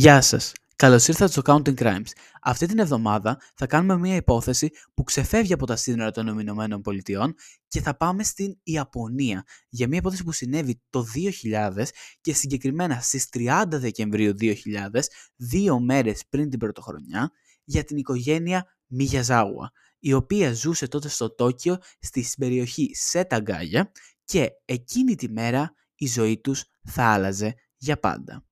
[0.00, 0.52] Γεια σας.
[0.76, 2.10] Καλώς ήρθατε στο Counting Crimes.
[2.42, 7.34] Αυτή την εβδομάδα θα κάνουμε μια υπόθεση που ξεφεύγει από τα σύνορα των Ηνωμένων Πολιτειών
[7.68, 11.04] και θα πάμε στην Ιαπωνία για μια υπόθεση που συνέβη το
[11.42, 11.84] 2000
[12.20, 14.54] και συγκεκριμένα στις 30 Δεκεμβρίου 2000,
[15.36, 17.30] δύο μέρες πριν την πρωτοχρονιά,
[17.64, 23.92] για την οικογένεια Μιγιαζάουα, η οποία ζούσε τότε στο Τόκιο στη περιοχή Σεταγκάγια
[24.24, 28.45] και εκείνη τη μέρα η ζωή τους θα άλλαζε για πάντα.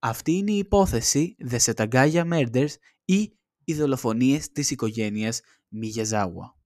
[0.00, 2.74] Αυτή είναι η υπόθεση The Setagaya Murders
[3.04, 3.32] ή
[3.64, 6.56] οι δολοφονίες της οικογένειας Μιγιαζάουα.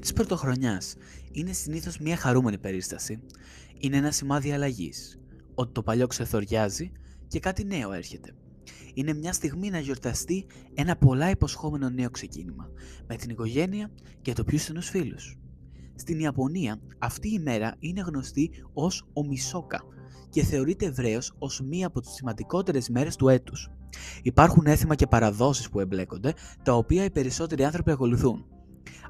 [0.00, 0.96] Η παραμονή της πρωτοχρονιάς
[1.32, 3.20] είναι συνήθως μια χαρούμενη περίσταση.
[3.78, 5.18] Είναι ένα σημάδι αλλαγής,
[5.54, 6.92] ότι το παλιό ξεθοριάζει
[7.28, 8.34] και κάτι νέο έρχεται.
[8.94, 12.70] Είναι μια στιγμή να γιορταστεί ένα πολλά υποσχόμενο νέο ξεκίνημα,
[13.06, 13.90] με την οικογένεια
[14.22, 15.36] και το πιο στενούς φίλους.
[15.94, 19.82] Στην Ιαπωνία αυτή η μέρα είναι γνωστή ως ο Μισόκα
[20.30, 23.70] και θεωρείται ευρέως ως μία από τις σημαντικότερες μέρες του έτους.
[24.22, 28.44] Υπάρχουν έθιμα και παραδόσεις που εμπλέκονται, τα οποία οι περισσότεροι άνθρωποι ακολουθούν.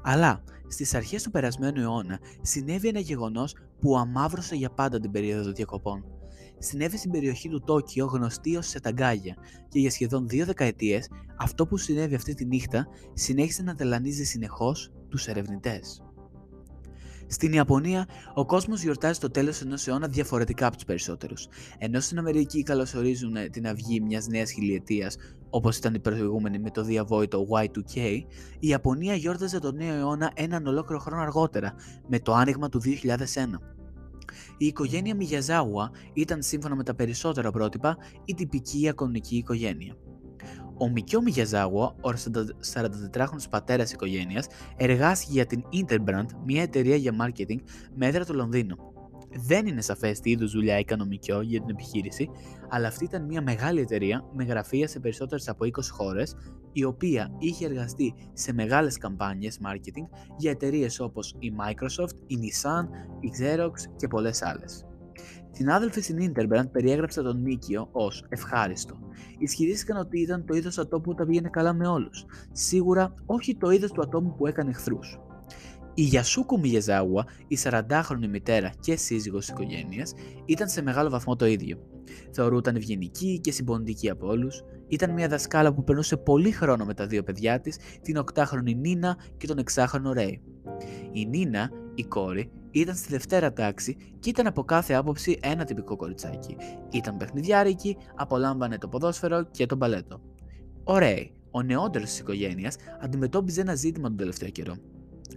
[0.01, 5.43] Αλλά στις αρχές του περασμένου αιώνα συνέβη ένα γεγονός που αμάβρωσε για πάντα την περίοδο
[5.43, 6.05] των διακοπών.
[6.57, 9.35] Συνέβη στην περιοχή του Τόκιο γνωστή ως Σεταγκάγια
[9.69, 14.91] και για σχεδόν δύο δεκαετίες αυτό που συνέβη αυτή τη νύχτα συνέχισε να ταλανίζει συνεχώς
[15.09, 16.01] τους ερευνητές.
[17.27, 21.47] Στην Ιαπωνία, ο κόσμος γιορτάζει το τέλος ενός αιώνα διαφορετικά από τους περισσότερους.
[21.77, 25.17] Ενώ στην Αμερική καλωσορίζουν την αυγή μιας νέας χιλιετίας,
[25.53, 27.95] όπως ήταν η προηγούμενη με το διαβόητο Y2K,
[28.59, 31.73] η Ιαπωνία γιόρταζε τον νέο αιώνα έναν ολόκληρο χρόνο αργότερα,
[32.07, 32.87] με το άνοιγμα του 2001.
[34.57, 39.95] Η οικογένεια Μιγιαζάουα ήταν σύμφωνα με τα περισσότερα πρότυπα η τυπική Ιαπωνική οικογένεια.
[40.77, 42.09] Ο Μικιό Μιγιαζάουα, ο
[42.73, 44.47] 44χρονο πατέρας οικογένειας,
[44.77, 47.57] εργάστηκε για την Interbrand, μια εταιρεία για marketing
[47.95, 48.90] με έδρα του Λονδίνου.
[49.33, 52.29] Δεν είναι σαφές τι είδους δουλειά έκανε ο Μικιό για την επιχείρηση,
[52.69, 56.35] αλλά αυτή ήταν μια μεγάλη εταιρεία με γραφεία σε περισσότερες από 20 χώρες,
[56.71, 62.87] η οποία είχε εργαστεί σε μεγάλες καμπάνιες marketing για εταιρείες όπως η Microsoft, η Nissan,
[63.19, 64.85] η Xerox και πολλές άλλες.
[65.51, 68.99] Συνάδελφοι στην Interbrand περιέγραψαν τον Μίκιο ως ευχάριστο.
[69.37, 72.25] Ισχυρίστηκαν ότι ήταν το είδος ατόμου που τα πήγαινε καλά με όλους.
[72.51, 75.19] Σίγουρα όχι το είδος του ατόμου που έκανε εχθρούς.
[75.93, 80.13] Η Γιασούκου Μιγεζάουα, η 40χρονη μητέρα και σύζυγος της οικογένειας,
[80.45, 81.77] ήταν σε μεγάλο βαθμό το ίδιο.
[82.31, 87.07] Θεωρούταν ευγενική και συμπονητική από όλους, ήταν μια δασκάλα που περνούσε πολύ χρόνο με τα
[87.07, 90.41] δύο παιδιά της, την 8χρονη Νίνα και τον 6χρονο Ρέι.
[91.11, 95.95] Η Νίνα, η κόρη, ήταν στη δευτέρα τάξη και ήταν από κάθε άποψη ένα τυπικό
[95.95, 96.57] κοριτσάκι.
[96.91, 100.21] Ήταν παιχνιδιάρικη, απολάμβανε το ποδόσφαιρο και το μπαλέτο.
[100.83, 104.75] Ο Ρέι, ο νεότερος της οικογένειας, αντιμετώπιζε ένα ζήτημα τον τελευταίο καιρό.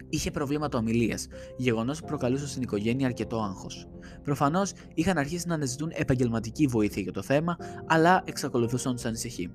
[0.09, 3.89] Είχε προβλήματα ομιλίας, γεγονός που προκαλούσε στην οικογένεια αρκετό άγχος.
[4.23, 7.57] Προφανώς είχαν αρχίσει να αναζητούν επαγγελματική βοήθεια για το θέμα,
[7.87, 9.51] αλλά εξακολουθούσαν να του ανησυχεί.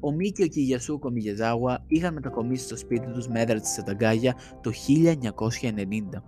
[0.00, 4.36] Ο Μίκιο και η Γιασούκο Μιγεζάουα είχαν μετακομίσει στο σπίτι τους με έδρα της Σεταγκάγια
[4.60, 6.22] το 1990.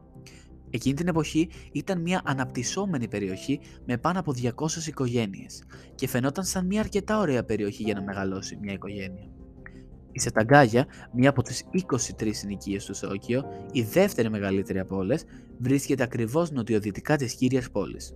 [0.71, 5.63] Εκείνη την εποχή ήταν μια αναπτυσσόμενη περιοχή με πάνω από 200 οικογένειες
[5.95, 9.42] και φαινόταν σαν μια αρκετά ωραία περιοχή για να μεγαλώσει μια οικογένεια.
[10.13, 15.25] Η Σεταγκάγια, μία από τις 23 συνοικίες του Σόκιο, η δεύτερη μεγαλύτερη από όλες,
[15.59, 18.15] βρίσκεται ακριβώς νοτιοδυτικά της κύριας πόλης.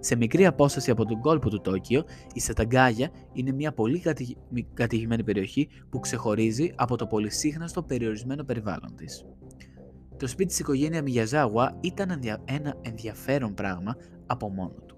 [0.00, 4.02] Σε μικρή απόσταση από τον κόλπο του Τόκιο, η Σεταγκάγια είναι μια πολύ
[4.74, 9.24] κατοικημένη περιοχή που ξεχωρίζει από το πολυσύχναστο περιορισμένο περιβάλλον της.
[10.16, 13.96] Το σπίτι της οικογένειας Μιγιαζάουα ήταν ένα ενδιαφέρον πράγμα
[14.26, 14.96] από μόνο του.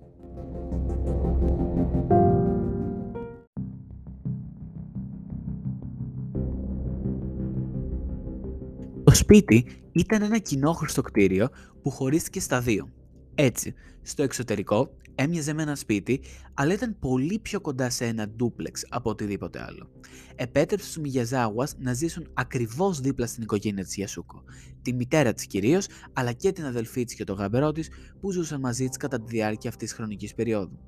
[9.20, 11.48] Σπίτι ήταν ένα κοινόχρηστο κτίριο
[11.82, 12.88] που χωρίστηκε στα δύο.
[13.34, 14.90] Έτσι, στο εξωτερικό
[15.22, 16.20] Έμοιαζε με ένα σπίτι,
[16.54, 19.90] αλλά ήταν πολύ πιο κοντά σε ένα ντούπλεξ από οτιδήποτε άλλο.
[20.34, 24.42] Επέτρεψε στους Μιγιαζάουας να ζήσουν ακριβώς δίπλα στην οικογένεια της Ιασούκο.
[24.82, 27.88] Τη μητέρα της κυρίως, αλλά και την αδελφή της και τον γαμπερό της
[28.20, 30.78] που ζούσαν μαζί της κατά τη διάρκεια αυτής της χρονικής περίοδου.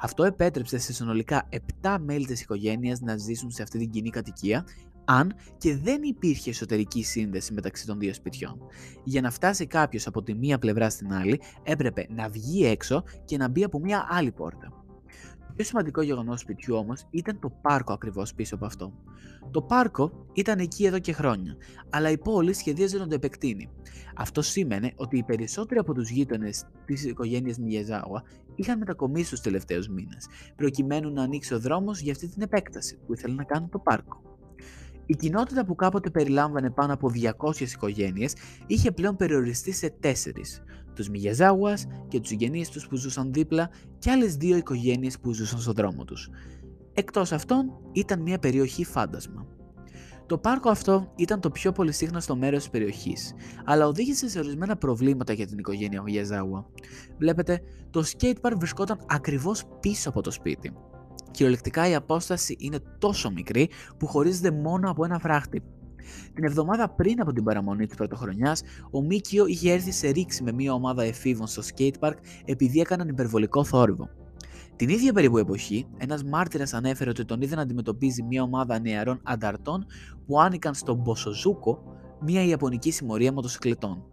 [0.00, 1.48] Αυτό επέτρεψε σε συνολικά
[1.82, 4.64] 7 μέλη της οικογένειας να ζήσουν σε αυτή την κοινή κατοικία,
[5.04, 8.58] αν και δεν υπήρχε εσωτερική σύνδεση μεταξύ των δύο σπιτιών.
[9.04, 13.36] Για να φτάσει κάποιος από τη μία πλευρά στην άλλη, έπρεπε να βγει έξω και
[13.36, 14.82] να μπει από μία άλλη πόρτα.
[15.52, 18.92] Το πιο σημαντικό γεγονός σπιτιού όμως ήταν το πάρκο ακριβώς πίσω από αυτό.
[19.50, 21.56] Το πάρκο ήταν εκεί εδώ και χρόνια,
[21.90, 23.70] αλλά η πόλη σχεδίαζε να το επεκτείνει.
[24.16, 28.22] Αυτό σήμαινε ότι οι περισσότεροι από τους γείτονες της οικογένειας Μιεζάουα
[28.54, 33.12] είχαν μετακομίσει τους τελευταίους μήνες, προκειμένου να ανοίξει ο δρόμος για αυτή την επέκταση που
[33.12, 34.31] ήθελαν να κάνουν το πάρκο.
[35.06, 37.10] Η κοινότητα που κάποτε περιλάμβανε πάνω από
[37.48, 38.34] 200 οικογένειες
[38.66, 40.62] είχε πλέον περιοριστεί σε τέσσερις,
[40.94, 45.58] τους Μιγιαζάουας και τους συγγενείς τους που ζούσαν δίπλα και άλλες δύο οικογένειες που ζούσαν
[45.58, 46.30] στον δρόμο τους.
[46.92, 49.46] Εκτός αυτών ήταν μια περιοχή φάντασμα.
[50.26, 53.34] Το πάρκο αυτό ήταν το πιο πολυσύχναστο μέρος της περιοχής,
[53.64, 56.66] αλλά οδήγησε σε ορισμένα προβλήματα για την οικογένεια Μιγιαζάουα.
[57.18, 57.60] Βλέπετε,
[57.90, 60.72] το skate park βρισκόταν ακριβώς πίσω από το σπίτι,
[61.32, 63.68] Κυριολεκτικά η απόσταση είναι τόσο μικρή
[63.98, 65.62] που χωρίζεται μόνο από ένα φράχτη.
[66.34, 70.52] Την εβδομάδα πριν από την παραμονή της πρωτοχρονιάς, ο Μίκιο είχε έρθει σε ρήξη με
[70.52, 72.14] μια ομάδα εφήβων στο skatepark
[72.44, 74.08] επειδή έκαναν υπερβολικό θόρυβο.
[74.76, 79.20] Την ίδια περίπου εποχή, ένας μάρτυρας ανέφερε ότι τον είδε να αντιμετωπίζει μια ομάδα νεαρών
[79.22, 79.86] ανταρτών
[80.26, 81.82] που άνοικαν στον Μποσοζούκο,
[82.20, 84.04] μια ιαπωνική συμμορία μοτοσυκλετών.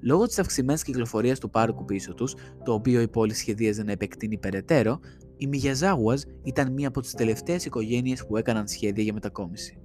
[0.00, 2.34] Λόγω της αυξημένης κυκλοφορίας του πάρκου πίσω τους,
[2.64, 5.00] το οποίο η πόλη σχεδίαζε να επεκτείνει περαιτέρω,
[5.38, 9.78] οι Μιγιαζάουας ήταν μία από τις τελευταίες οικογένειες που έκαναν σχέδια για μετακόμιση.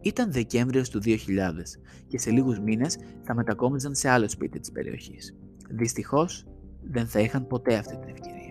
[0.00, 1.16] Ήταν Δεκέμβριος του 2000
[2.06, 5.36] και σε λίγους μήνες θα μετακόμιζαν σε άλλο σπίτι της περιοχής.
[5.70, 6.46] Δυστυχώς
[6.82, 8.43] δεν θα είχαν ποτέ αυτή την ευκαιρία.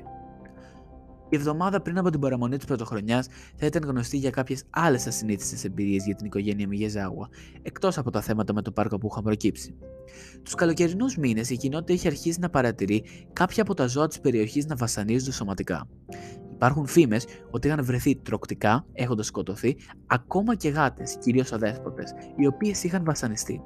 [1.34, 5.64] Η εβδομάδα πριν από την παραμονή της πρωτοχρονιάς θα ήταν γνωστή για κάποιες άλλες ασυνήθιστες
[5.64, 7.30] εμπειρίες για την οικογένεια Μιγεζάουα,
[7.62, 9.76] εκτός από τα θέματα με το πάρκο που είχαν προκύψει.
[10.44, 13.04] Τους καλοκαιρινούς μήνες η κοινότητα είχε αρχίσει να παρατηρεί
[13.34, 15.88] κάποια από τα ζώα της περιοχής να βασανίζονται σωματικά.
[16.54, 19.78] Υπάρχουν φήμες ότι είχαν βρεθεί τροκτικά, έχοντας σκοτωθεί,
[20.08, 23.62] ακόμα και γάτες, κυρίως αδέσποτες, οι οποίες είχαν βασανιστεί.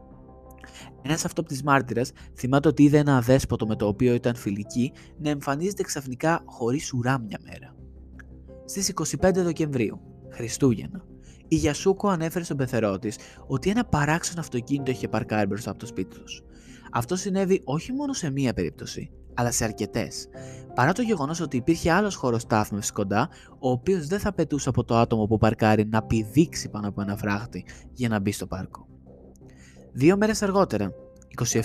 [1.02, 5.84] Ένας αυτόπτης μάρτυρας θυμάται ότι είδε ένα αδέσποτο με το οποίο ήταν φιλική να εμφανίζεται
[5.84, 7.75] ξαφνικά χωρίς ουρά μια μέρα.
[8.66, 10.00] Στις 25 Δεκεμβρίου,
[10.30, 11.06] Χριστούγεννα,
[11.48, 13.18] η Γιασούκο ανέφερε στον πεθερό της
[13.48, 16.44] ότι ένα παράξενο αυτοκίνητο είχε παρκάρει μπροστά από το σπίτι τους.
[16.92, 20.28] Αυτό συνέβη όχι μόνο σε μία περίπτωση, αλλά σε αρκετές.
[20.75, 23.30] Παρά το γεγονός ότι υπήρχε άλλος χώρος στάθμευσης κοντά,
[23.60, 27.18] ο οποίος δεν θα πετούσε από το άτομο που παρκάρει να πηδήξει πάνω από ένα
[27.18, 28.88] φράχτη για να μπει στο πάρκο.
[30.00, 30.94] Δύο μέρες αργότερα,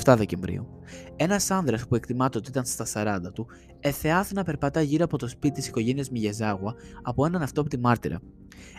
[0.05, 0.69] 27 Δεκεμβρίου,
[1.17, 3.47] ένας άνδρας που εκτιμάται ότι ήταν στα 40 του,
[3.81, 8.21] εθεάθη να περπατά γύρω από το σπίτι της οικογένειας Μιγεζάγουα από έναν αυτόπτη μάρτυρα.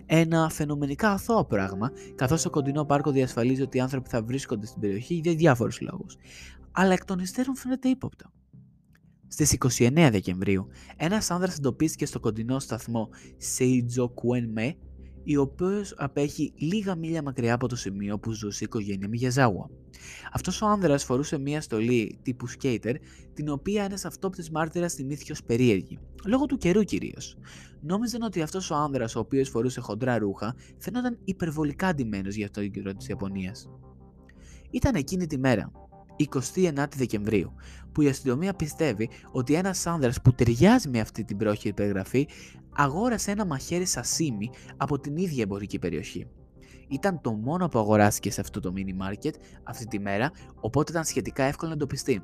[0.05, 4.81] Ένα φαινομενικά αθώο πράγμα, καθώς το κοντινό πάρκο διασφαλίζει ότι οι άνθρωποι θα βρίσκονται στην
[4.81, 6.17] περιοχή για διάφορους λόγους.
[6.71, 8.31] Αλλά εκ των υστέρων φαίνεται ύποπτο.
[9.27, 10.67] Στις 29 Δεκεμβρίου,
[10.97, 14.75] ένας άνδρας εντοπίστηκε στο κοντινό σταθμό Σέιτζο Κουένμε
[15.23, 19.69] η οποίος απέχει λίγα μίλια μακριά από το σημείο που ζούσε η οικογένεια Μιγιαζάουα.
[20.31, 22.95] Αυτός ο άνδρας φορούσε μια στολή τύπου skater,
[23.33, 27.37] την οποία ένας αυτόπτης μάρτυρας θυμήθηκε ως περίεργη, λόγω του καιρού κυρίως.
[27.81, 32.61] Νόμιζαν ότι αυτός ο άνδρας, ο οποίος φορούσε χοντρά ρούχα, φαίνονταν υπερβολικά αντιμένο για αυτό
[32.61, 33.69] τον καιρό της Ιαπωνίας.
[34.71, 35.71] Ήταν εκείνη τη μέρα,
[36.17, 37.53] 29 Δεκεμβρίου,
[37.91, 42.27] που η αστυνομία πιστεύει ότι ένας άνδρας που ταιριάζει με αυτή την πρόχειρη περιγραφή
[42.75, 46.27] αγόρασε ένα μαχαίρι σασίμι από την ίδια εμπορική περιοχή.
[46.87, 51.03] Ήταν το μόνο που αγοράστηκε σε αυτό το mini market αυτή τη μέρα, οπότε ήταν
[51.05, 52.23] σχετικά εύκολο να εντοπιστεί.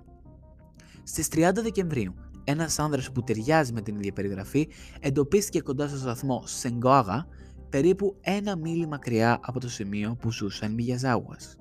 [1.04, 4.68] Στις 30 Δεκεμβρίου, ένας άνδρας που ταιριάζει με την ίδια περιγραφή
[5.00, 7.28] εντοπίστηκε κοντά στο σταθμό Σενγκόγα,
[7.70, 11.59] περίπου ένα μίλι μακριά από το σημείο που ζούσαν Μιγιαζάουας.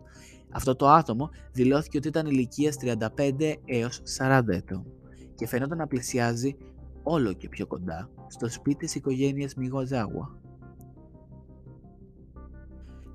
[0.50, 2.76] Αυτό το άτομο δηλώθηκε ότι ήταν ηλικίας
[3.16, 4.86] 35 έως 40 ετών
[5.34, 6.56] και φαίνονταν να πλησιάζει
[7.02, 10.40] όλο και πιο κοντά στο σπίτι της οικογένειας Μιγοζάγουα.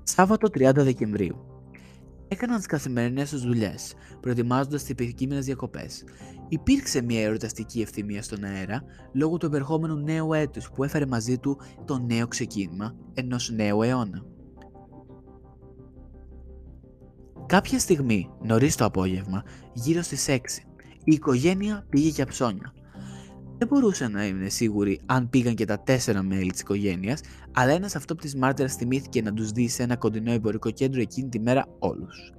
[0.02, 1.44] Σάββατο 30 Δεκεμβρίου.
[2.28, 6.04] Έκαναν τις καθημερινές τους δουλειές, προετοιμάζοντας τις επικείμενες διακοπές.
[6.48, 11.58] Υπήρξε μια ερωταστική ευθυμία στον αέρα λόγω του επερχόμενου νέου έτους που έφερε μαζί του
[11.84, 14.33] το νέο ξεκίνημα ενός νέου αιώνα.
[17.46, 20.38] Κάποια στιγμή, νωρίς το απόγευμα, γύρω στις 6,
[21.04, 22.72] η οικογένεια πήγε για ψώνια.
[23.58, 27.20] Δεν μπορούσε να είναι σίγουροι αν πήγαν και τα τέσσερα μέλη της οικογένειας,
[27.52, 31.40] αλλά ένας αυτόπτης μάρτυρας θυμήθηκε να τους δει σε ένα κοντινό εμπορικό κέντρο εκείνη τη
[31.40, 32.32] μέρα όλους.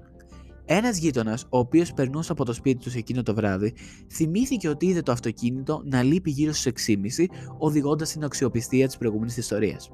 [0.66, 3.74] Ένας γείτονας, ο οποίος περνούσε από το σπίτι τους εκείνο το βράδυ,
[4.12, 7.26] θυμήθηκε ότι είδε το αυτοκίνητο να λείπει γύρω στου 6.30,
[7.58, 9.90] οδηγώντας την αξιοπιστία της προηγούμενης ιστορίας.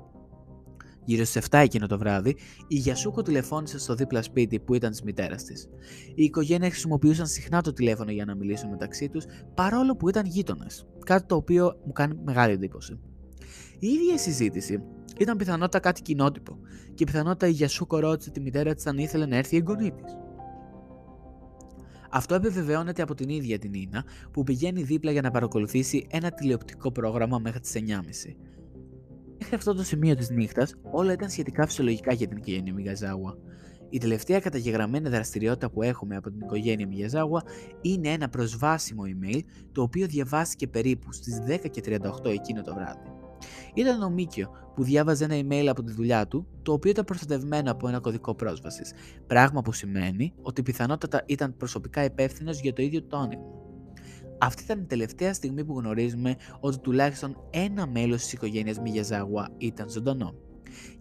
[1.12, 2.36] Γύρω στι 7 εκείνο το βράδυ,
[2.68, 5.70] η Γιασούκο τηλεφώνησε στο δίπλα σπίτι που ήταν της μητέρας της.
[6.16, 10.88] Η οικογένεια χρησιμοποιούσαν συχνά το τηλέφωνο για να μιλήσουν μεταξύ τους, παρόλο που ήταν γείτονες.
[11.06, 13.00] Κάτι το οποίο μου κάνει μεγάλη εντύπωση.
[13.80, 14.84] Η ίδια η συζήτηση
[15.20, 16.58] ήταν πιθανότατα κάτι κοινότυπο
[16.94, 20.18] και πιθανότατα η Γιασούκο ρώτησε τη μητέρα της αν ήθελε να έρθει η εγγονή της.
[22.10, 26.92] Αυτό επιβεβαιώνεται από την ίδια την Ίνα που πηγαίνει δίπλα για να παρακολουθήσει ένα τηλεοπτικό
[26.92, 27.82] πρόγραμμα μέχρι τις 9.30.
[29.42, 33.38] Μέχρι αυτό το σημείο της νύχτας, όλα ήταν σχετικά φυσιολογικά για την οικογένεια Μιγαζάουα.
[33.90, 37.44] Η τελευταία καταγεγραμμένη δραστηριότητα που έχουμε από την οικογένεια Μιγαζάουα
[37.82, 39.40] είναι ένα προσβάσιμο email
[39.72, 43.12] το οποίο διαβάστηκε περίπου στις 10.38 εκείνο το βράδυ.
[43.74, 47.72] Ήταν ο Μίκιο που διάβαζε ένα email από τη δουλειά του, το οποίο ήταν προστατευμένο
[47.72, 48.92] από ένα κωδικό πρόσβασης.
[49.28, 53.62] Πράγμα που σημαίνει ότι πιθανότατα ήταν προσωπικά υπεύθυνος για το ίδιο το άνοιγμα.
[54.44, 59.90] Αυτή ήταν η τελευταία στιγμή που γνωρίζουμε ότι τουλάχιστον ένα μέλος της οικογένειας Μιγιαζάγουα ήταν
[59.90, 60.36] ζωντανό.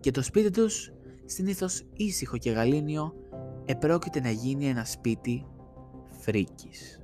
[0.01, 0.93] Και το σπίτι τους,
[1.25, 3.15] συνήθως ήσυχο και γαλήνιο,
[3.65, 5.47] επρόκειται να γίνει ένα σπίτι
[6.21, 7.01] φρίκης.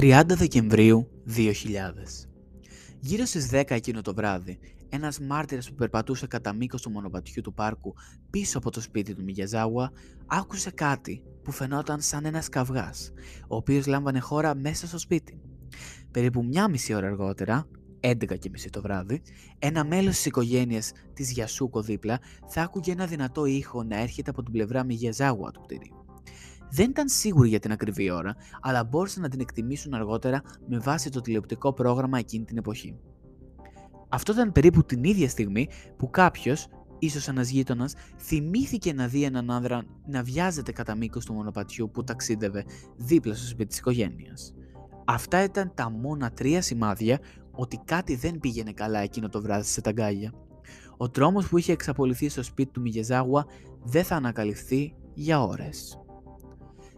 [0.00, 2.28] 30 Δεκεμβρίου 2000.
[3.00, 7.54] Γύρω στις 10 εκείνο το βράδυ, ένας μάρτυρας που περπατούσε κατά μήκος του μονοπατιού του
[7.54, 7.94] πάρκου
[8.30, 9.92] πίσω από το σπίτι του Μιγιαζάουα
[10.26, 13.12] άκουσε κάτι που φαινόταν σαν ένας καυγάς,
[13.48, 15.40] ο οποίος λάμβανε χώρα μέσα στο σπίτι.
[16.10, 17.68] Περίπου μια μισή ώρα αργότερα,
[18.00, 19.22] 11 και μισή το βράδυ,
[19.58, 24.42] ένα μέλος της οικογένειας της Γιασούκο δίπλα θα άκουγε ένα δυνατό ήχο να έρχεται από
[24.42, 26.04] την πλευρά Μιγιαζάουα του κτηρίου.
[26.70, 31.10] Δεν ήταν σίγουροι για την ακριβή ώρα, αλλά μπόρεσαν να την εκτιμήσουν αργότερα με βάση
[31.10, 32.96] το τηλεοπτικό πρόγραμμα εκείνη την εποχή.
[34.08, 39.50] Αυτό ήταν περίπου την ίδια στιγμή που κάποιος, ίσως ένας γείτονας, θυμήθηκε να δει έναν
[39.50, 42.64] άνδρα να βιάζεται κατά μήκος του μονοπατιού που ταξίδευε
[42.96, 44.54] δίπλα στο σπίτι της οικογένειας.
[45.04, 47.18] Αυτά ήταν τα μόνα τρία σημάδια
[47.52, 50.32] ότι κάτι δεν πήγαινε καλά εκείνο το βράδυ σε ταγκάγια.
[50.96, 53.46] Ο τρόμος που είχε εξαπολυθεί στο σπίτι του Μιγεζάγουα
[53.82, 56.00] δεν θα ανακαλυφθεί για ώρες.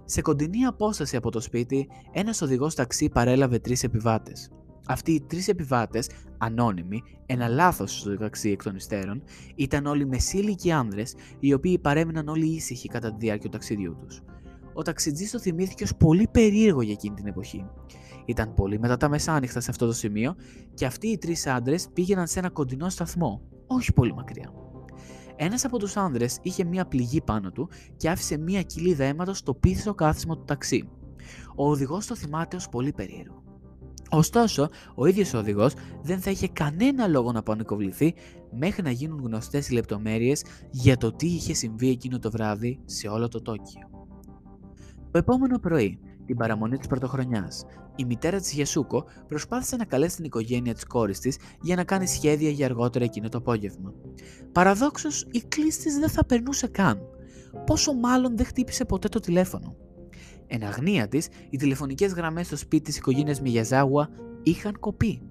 [0.04, 4.50] Σε κοντινή απόσταση από το σπίτι, ένας οδηγός ταξί παρέλαβε τρεις επιβάτες.
[4.88, 9.22] Αυτοί οι τρεις επιβάτες, ανώνυμοι, ένα λάθος στο ταξί εκ των υστέρων,
[9.54, 14.22] ήταν όλοι μεσήλικοι άνδρες, οι οποίοι παρέμειναν όλοι ήσυχοι κατά τη διάρκεια του ταξιδιού τους.
[14.72, 17.66] Ο ταξιτζής το θυμήθηκε ως πολύ περίεργο για εκείνη την εποχή.
[18.24, 20.34] Ήταν πολύ μετά τα μεσάνυχτα σε αυτό το σημείο
[20.74, 24.52] και αυτοί οι τρεις άντρες πήγαιναν σε ένα κοντινό σταθμό, όχι πολύ μακριά.
[25.36, 29.54] Ένας από τους άνδρες είχε μία πληγή πάνω του και άφησε μία κοιλίδα αίματος στο
[29.54, 30.88] πίσω κάθισμα του ταξί.
[31.56, 33.37] Ο οδηγός το θυμάται ως πολύ περίεργο.
[34.10, 38.14] Ωστόσο, ο ίδιος ο οδηγός δεν θα είχε κανένα λόγο να πανικοβληθεί
[38.50, 43.08] μέχρι να γίνουν γνωστές οι λεπτομέρειες για το τι είχε συμβεί εκείνο το βράδυ σε
[43.08, 43.90] όλο το Τόκιο.
[45.10, 47.64] Το επόμενο πρωί, την παραμονή της πρωτοχρονιάς,
[47.96, 52.06] η μητέρα της Γιασούκο προσπάθησε να καλέσει την οικογένεια της κόρης της για να κάνει
[52.06, 53.92] σχέδια για αργότερα εκείνο το απόγευμα.
[54.52, 57.00] Παραδόξως, η κλίση της δεν θα περνούσε καν.
[57.66, 59.76] Πόσο μάλλον δεν χτύπησε ποτέ το τηλέφωνο.
[60.50, 64.08] Εν αγνία της, οι τηλεφωνικές γραμμές στο σπίτι της οικογένειας Μιγιαζάουα
[64.42, 65.22] είχαν κοπεί.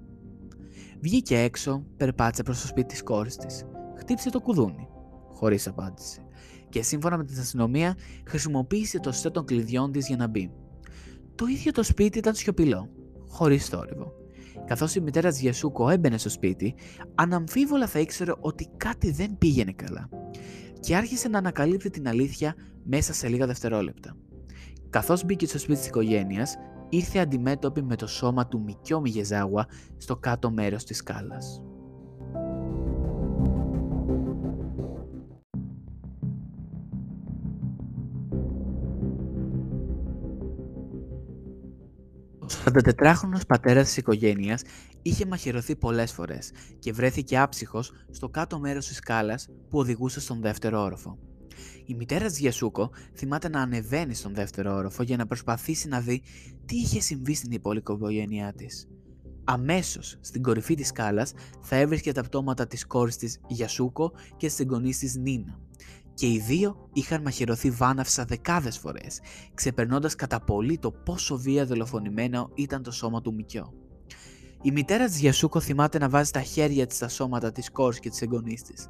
[0.99, 3.65] Βγήκε έξω, περπάτησε προς το σπίτι της κόρης της.
[3.97, 4.87] Χτύπησε το κουδούνι.
[5.33, 6.21] Χωρίς απάντηση.
[6.69, 7.95] Και σύμφωνα με την αστυνομία,
[8.27, 10.51] χρησιμοποίησε το σετ των κλειδιών της για να μπει.
[11.35, 12.89] Το ίδιο το σπίτι ήταν σιωπηλό,
[13.27, 14.13] χωρίς θόρυβο.
[14.65, 16.75] Καθώς η μητέρα της Γιασούκο έμπαινε στο σπίτι,
[17.15, 20.09] αναμφίβολα θα ήξερε ότι κάτι δεν πήγαινε καλά
[20.79, 24.15] και άρχισε να ανακαλύπτει την αλήθεια μέσα σε λίγα δευτερόλεπτα.
[24.97, 26.55] Καθώς μπήκε στο σπίτι της οικογένειας,
[26.89, 31.61] ήρθε αντιμέτωπη με το σώμα του Μικιό Μιγεζάουα στο κάτω μέρος της σκάλας.
[42.39, 44.61] Ο 44χρονος πατέρας της οικογένειας
[45.01, 50.41] είχε μαχαιρωθεί πολλές φορές και βρέθηκε άψυχος στο κάτω μέρος της σκάλας που οδηγούσε στον
[50.41, 51.26] δεύτερο όροφο.
[51.85, 56.21] Η μητέρα της Γιασούκο θυμάται να ανεβαίνει στον δεύτερο όροφο για να προσπαθήσει να δει
[56.65, 58.87] τι είχε συμβεί στην υπόλοιπη οικογένειά της.
[59.43, 64.59] Αμέσως στην κορυφή της σκάλας θα έβρισκε τα πτώματα της κόρης της Γιασούκο και της
[64.59, 65.59] εγγονής της Νίνα
[66.17, 69.19] και οι δύο είχαν μαχαιρωθεί βάναυσα δεκάδες φορές,
[69.53, 73.73] ξεπερνώντας κατά πολύ το πόσο βία δολοφονημένο ήταν το σώμα του Μικιό.
[74.61, 78.09] Η μητέρα της Γιασούκο θυμάται να βάζει τα χέρια της στα σώματα της κόρης και
[78.09, 78.87] της εγγονής της,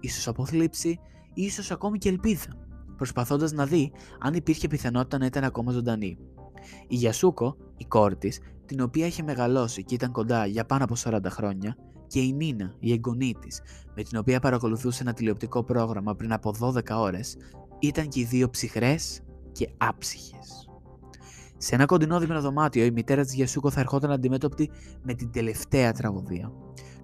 [0.00, 1.00] ίσως από θλίψη,
[1.42, 2.56] ίσως ακόμη και ελπίδα,
[2.96, 6.18] προσπαθώντας να δει αν υπήρχε πιθανότητα να ήταν ακόμα ζωντανή.
[6.88, 10.94] Η Γιασούκο, η κόρη της, την οποία είχε μεγαλώσει και ήταν κοντά για πάνω από
[10.96, 11.76] 40 χρόνια,
[12.06, 13.60] και η Νίνα, η εγγονή της,
[13.94, 17.36] με την οποία παρακολουθούσε ένα τηλεοπτικό πρόγραμμα πριν από 12 ώρες,
[17.78, 19.20] ήταν και οι δύο ψυχρές
[19.52, 20.67] και άψυχες.
[21.60, 24.70] Σε ένα κοντινό δίμηνο δωμάτιο, η μητέρα της Γιασούκο θα ερχόταν αντιμέτωπη
[25.02, 26.52] με την τελευταία τραγωδία.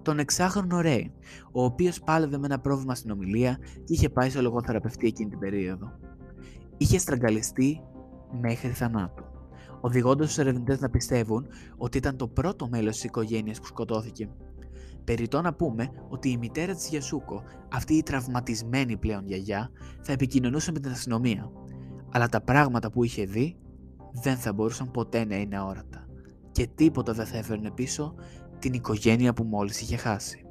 [0.01, 1.11] Τον εξάχρονο Ρέι,
[1.51, 5.39] ο οποίος πάλευε με ένα πρόβλημα στην ομιλία και είχε πάει σε λογοθεραπευτή εκείνη την
[5.39, 5.91] περίοδο.
[6.77, 7.81] Είχε στραγγαλιστεί
[8.41, 9.23] μέχρι θανάτου,
[9.81, 11.45] οδηγώντας τους ερευνητές να πιστεύουν
[11.77, 14.29] ότι ήταν το πρώτο μέλος της οικογένειας που σκοτώθηκε.
[15.03, 17.43] Περιτώ να πούμε ότι η μητέρα της Γιασούκο,
[17.73, 19.69] αυτή η τραυματισμένη πλέον γιαγιά,
[20.01, 21.51] θα επικοινωνούσε με την αστυνομία.
[22.11, 23.57] Αλλά τα πράγματα που είχε δει
[24.21, 26.07] δεν θα μπορούσαν ποτέ να είναι αόρατα.
[26.51, 28.15] Και τίποτα δεν θα έφερνε πίσω
[28.59, 30.45] την οικογένεια που μόλις είχε χάσει.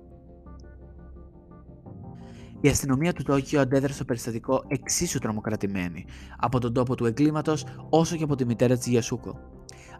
[2.60, 6.04] Η αστυνομία του Τόκιο αντέδρασε στο περιστατικό εξίσου τρομοκρατημένη
[6.38, 9.38] από τον τόπο του εγκλήματος όσο και από τη μητέρα της Γιασούκο.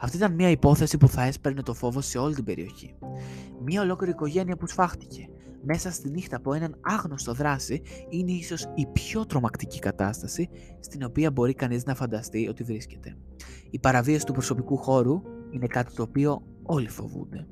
[0.01, 2.95] Αυτή ήταν μια υπόθεση που θα έσπαιρνε το φόβο σε όλη την περιοχή.
[3.65, 5.29] Μια ολόκληρη οικογένεια που σφάχτηκε
[5.65, 10.49] μέσα στη νύχτα από έναν άγνωστο δράση είναι ίσως η πιο τρομακτική κατάσταση
[10.81, 13.17] στην οποία μπορεί κανείς να φανταστεί ότι βρίσκεται.
[13.71, 17.47] Η παραβίαση του προσωπικού χώρου είναι κάτι το οποίο όλοι φοβούνται.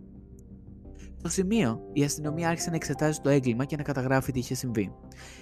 [1.25, 4.93] Στο σημείο, η αστυνομία άρχισε να εξετάζει το έγκλημα και να καταγράφει τι είχε συμβεί.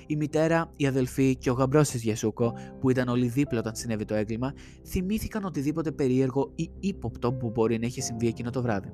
[0.06, 4.04] Η μητέρα, η αδελφή και ο γαμπρός της Γιασούκο, που ήταν όλοι δίπλα όταν συνέβη
[4.04, 4.54] το έγκλημα,
[4.86, 8.92] θυμήθηκαν οτιδήποτε περίεργο ή ύποπτο που μπορεί να είχε συμβεί εκείνο το βράδυ.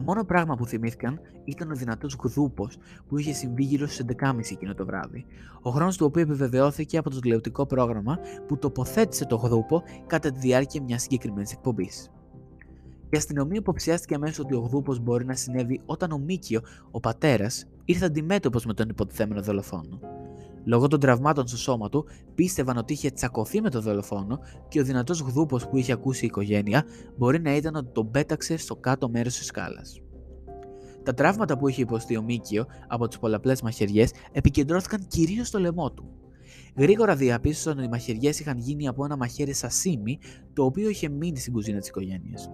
[0.00, 2.78] Το μόνο πράγμα που θυμήθηκαν ήταν ο δυνατός γδούπος
[3.08, 5.26] που είχε συμβεί γύρω στις 11.30 εκείνο το βράδυ,
[5.62, 10.38] ο χρόνος του οποίου επιβεβαιώθηκε από το τηλεοπτικό πρόγραμμα που τοποθέτησε το γδούπο κατά τη
[10.38, 12.10] διάρκεια μιας συγκεκριμένης εκπομπής.
[13.10, 17.66] Η αστυνομία υποψιάστηκε αμέσως ότι ο Γδούπος μπορεί να συνέβη όταν ο Μίκιο, ο πατέρας,
[17.84, 20.19] ήρθε αντιμέτωπος με τον υποτιθέμενο δολοφόνο.
[20.64, 24.38] Λόγω των τραυμάτων στο σώμα του, πίστευαν ότι είχε τσακωθεί με τον δολοφόνο
[24.68, 26.84] και ο δυνατός γδούπος που είχε ακούσει η οικογένεια
[27.16, 30.00] μπορεί να ήταν ότι τον πέταξε στο κάτω μέρος της σκάλας.
[31.02, 35.92] Τα τραύματα που είχε υποστεί ο Μίκιο από τις πολλαπλές μαχαιριές επικεντρώθηκαν κυρίως στο λαιμό
[35.92, 36.10] του.
[36.76, 40.18] Γρήγορα διαπίστωσαν ότι οι μαχαιριές είχαν γίνει από ένα μαχαίρι σασίμι,
[40.52, 42.50] το οποίο είχε μείνει στην κουζίνα της οικογένειας.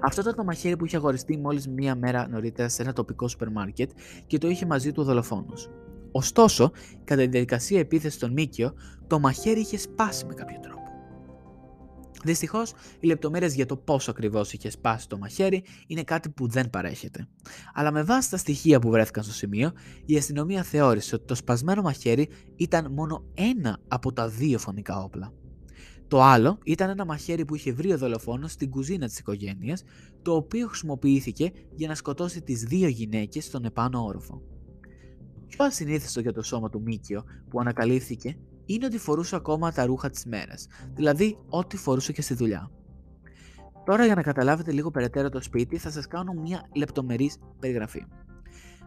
[0.00, 3.50] Αυτό ήταν το μαχαίρι που είχε αγοριστεί μόλις μία μέρα νωρίτερα σε ένα τοπικό σούπερ
[3.50, 3.90] μάρκετ
[4.26, 5.70] και το είχε μαζί του ο δολοφόνος.
[6.12, 6.70] Ωστόσο,
[7.04, 8.74] κατά τη διαδικασία επίθεσης στον Μίκιο,
[9.06, 10.76] το μαχαίρι είχε σπάσει με κάποιο τρόπο.
[12.24, 16.70] Δυστυχώς, οι λεπτομέρειες για το πόσο ακριβώς είχε σπάσει το μαχαίρι είναι κάτι που δεν
[16.70, 17.28] παρέχεται.
[17.74, 19.72] Αλλά με βάση τα στοιχεία που βρέθηκαν στο σημείο,
[20.06, 25.32] η αστυνομία θεώρησε ότι το σπασμένο μαχαίρι ήταν μόνο ένα από τα δύο φωνικά όπλα.
[26.08, 29.82] Το άλλο ήταν ένα μαχαίρι που είχε βρει ο δολοφόνος στην κουζίνα της οικογένειας,
[30.22, 34.42] το οποίο χρησιμοποιήθηκε για να σκοτώσει τις δύο γυναίκες στον επάνω όροφο.
[35.48, 40.10] Πιο ασυνήθιστο για το σώμα του Μίκιο που ανακαλύφθηκε είναι ότι φορούσε ακόμα τα ρούχα
[40.10, 42.70] της μέρας, δηλαδή ό,τι φορούσε και στη δουλειά.
[43.84, 48.06] Τώρα για να καταλάβετε λίγο περαιτέρω το σπίτι θα σας κάνω μια λεπτομερής περιγραφή.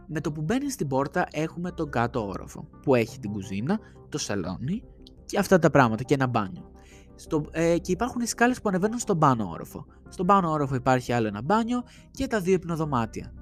[0.08, 4.18] Με το που μπαίνει στην πόρτα έχουμε τον κάτω όροφο που έχει την κουζίνα, το
[4.18, 4.84] σαλόνι
[5.26, 6.72] και αυτά τα πράγματα και ένα μπάνιο.
[7.16, 9.86] Στο, ε, και υπάρχουν οι σκάλες που ανεβαίνουν στον πάνω όροφο.
[10.10, 13.34] Στον πάνω όροφο υπάρχει άλλο ένα μπάνιο και τα δύο υπνοδωμάτια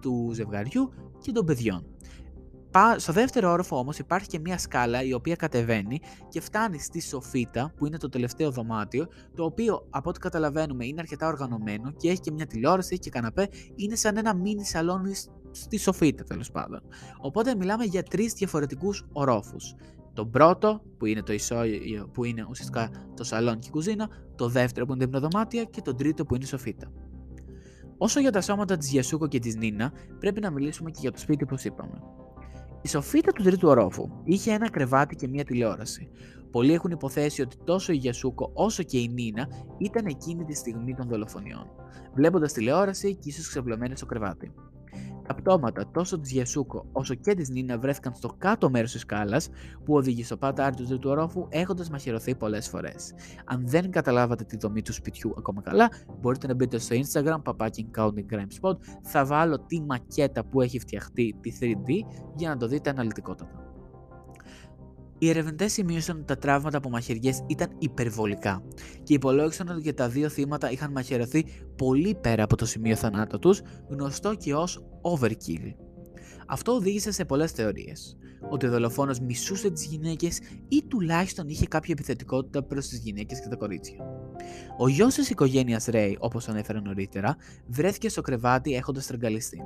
[0.00, 1.86] του ζευγαριού και των παιδιών.
[2.96, 7.72] Στο δεύτερο όροφο όμως υπάρχει και μια σκάλα η οποία κατεβαίνει και φτάνει στη σοφίτα
[7.76, 12.20] που είναι το τελευταίο δωμάτιο το οποίο από ό,τι καταλαβαίνουμε είναι αρκετά οργανωμένο και έχει
[12.20, 15.14] και μια τηλεόραση, έχει και καναπέ, είναι σαν ένα μίνι σαλόνι
[15.50, 16.80] στη σοφίτα τέλος πάντων.
[17.20, 19.74] Οπότε μιλάμε για τρεις διαφορετικούς ορόφους.
[20.12, 24.48] Το πρώτο που είναι το ισόγειο που είναι ουσιαστικά το σαλόν και η κουζίνα, το
[24.48, 26.92] δεύτερο που είναι τα υπνοδωμάτια και το τρίτο που είναι η σοφίτα.
[27.98, 31.18] Όσο για τα σώματα της Γιασούκο και της Νίνα, πρέπει να μιλήσουμε και για το
[31.18, 32.02] σπίτι όπως είπαμε.
[32.82, 36.08] Η σοφίτα του τρίτου ορόφου είχε ένα κρεβάτι και μία τηλεόραση.
[36.50, 40.94] Πολλοί έχουν υποθέσει ότι τόσο η Γιασούκο όσο και η Νίνα ήταν εκείνη τη στιγμή
[40.94, 41.70] των δολοφονιών,
[42.14, 44.52] βλέποντας τηλεόραση και ίσως ξεπλωμένε στο κρεβάτι.
[45.26, 49.48] Τα πτώματα τόσο τη Γιασούκο όσο και της Νίνα βρέθηκαν στο κάτω μέρος της σκάλας
[49.84, 53.14] που οδηγεί στο πατάρι του τρίτου ορόφου έχοντας μαχαιρωθεί πολλές φορές.
[53.44, 57.90] Αν δεν καταλάβατε τη δομή του σπιτιού ακόμα καλά, μπορείτε να μπείτε στο Instagram παπάκι
[57.96, 58.76] Counting Crime Spot.
[59.02, 61.90] Θα βάλω τη μακέτα που έχει φτιαχτεί τη 3D
[62.36, 63.71] για να το δείτε αναλυτικότατα.
[65.22, 68.62] Οι ερευνητές σημείωσαν ότι τα τραύματα από μαχαιριές ήταν υπερβολικά
[69.02, 71.44] και υπολόγισαν ότι και τα δύο θύματα είχαν μαχαιρωθεί
[71.76, 75.74] πολύ πέρα από το σημείο θανάτου τους, γνωστό και ως overkill.
[76.46, 78.16] Αυτό οδήγησε σε πολλές θεωρίες.
[78.50, 83.48] Ότι ο δολοφόνο μισούσε τις γυναίκες ή τουλάχιστον είχε κάποια επιθετικότητα προς τις γυναίκες και
[83.48, 83.96] τα κορίτσια.
[84.78, 89.62] Ο γιος της οικογένειας Ρέι, όπως ανέφερα νωρίτερα, βρέθηκε στο κρεβάτι έχοντας τραγκαλιστεί.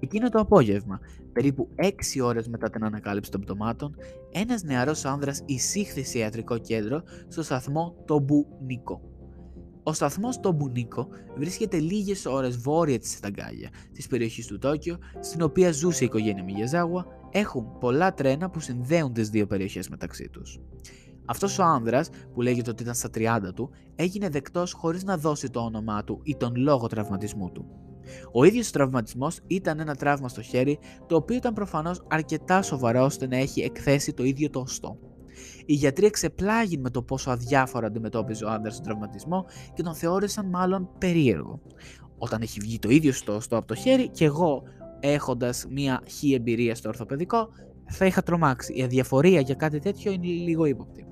[0.00, 1.00] Εκείνο το απόγευμα,
[1.32, 3.96] περίπου 6 ώρες μετά την ανακάλυψη των πτωμάτων,
[4.32, 9.00] ένας νεαρός άνδρας εισήχθη σε ιατρικό κέντρο στο σταθμό Τομπου Νικό.
[9.86, 15.72] Ο σταθμός Τομπουνίκο βρίσκεται λίγες ώρες βόρεια της Σταγκάγια, της περιοχής του Τόκιο, στην οποία
[15.72, 20.60] ζούσε η οικογένεια Μιγιαζάγουα, έχουν πολλά τρένα που συνδέουν τις δύο περιοχές μεταξύ τους.
[21.24, 25.50] Αυτός ο άνδρας, που λέγεται ότι ήταν στα 30 του, έγινε δεκτός χωρίς να δώσει
[25.50, 27.66] το όνομά του ή τον λόγο τραυματισμού του.
[28.32, 33.04] Ο ίδιος ο τραυματισμός ήταν ένα τραύμα στο χέρι, το οποίο ήταν προφανώς αρκετά σοβαρό
[33.04, 34.98] ώστε να έχει εκθέσει το ίδιο το οστό.
[35.66, 40.46] Οι γιατροί εξεπλάγει με το πόσο αδιάφορα αντιμετώπιζε ο άντρας τον τραυματισμό και τον θεώρησαν
[40.46, 41.60] μάλλον περίεργο.
[42.18, 44.62] Όταν έχει βγει το ίδιο στο οστό από το χέρι, και εγώ
[45.00, 47.48] έχοντας μία χή εμπειρία στο ορθοπαιδικό,
[47.86, 48.72] θα είχα τρομάξει.
[48.76, 51.06] Η αδιαφορία για κάτι τέτοιο είναι λίγο ύποπτη.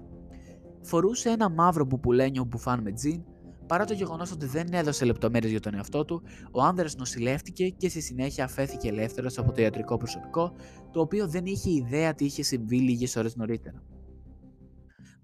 [0.83, 3.23] Φορούσε ένα μαύρο πουπουλένιο μπουφάν με τζιν,
[3.73, 7.89] παρά το γεγονός ότι δεν έδωσε λεπτομέρειες για τον εαυτό του, ο άνδρας νοσηλεύτηκε και
[7.89, 10.53] στη συνέχεια αφέθηκε ελεύθερος από το ιατρικό προσωπικό,
[10.93, 13.83] το οποίο δεν είχε ιδέα τι είχε συμβεί λίγες ώρες νωρίτερα.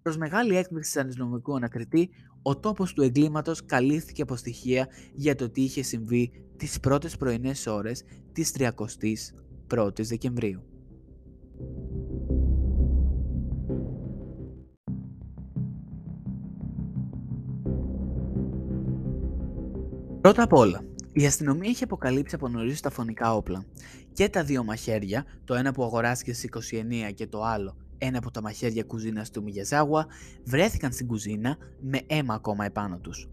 [0.03, 2.11] Προς μεγάλη έκπληξη της αστυνομικού ανακριτή,
[2.43, 7.67] ο τόπος του εγκλήματος καλύφθηκε από στοιχεία για το τι είχε συμβεί τις πρώτες πρωινές
[7.67, 10.78] ώρες της 31η Δεκεμβρίου.
[20.21, 23.65] Πρώτα απ' όλα, η αστυνομία είχε αποκαλύψει από νωρίς τα φωνικά όπλα.
[24.13, 28.31] Και τα δύο μαχαίρια, το ένα που αγοράστηκε στις 29 και το άλλο ένα από
[28.31, 30.07] τα μαχαίρια κουζίνας του Μιγιαζάγουα,
[30.45, 33.29] βρέθηκαν στην κουζίνα με αίμα ακόμα επάνω τους.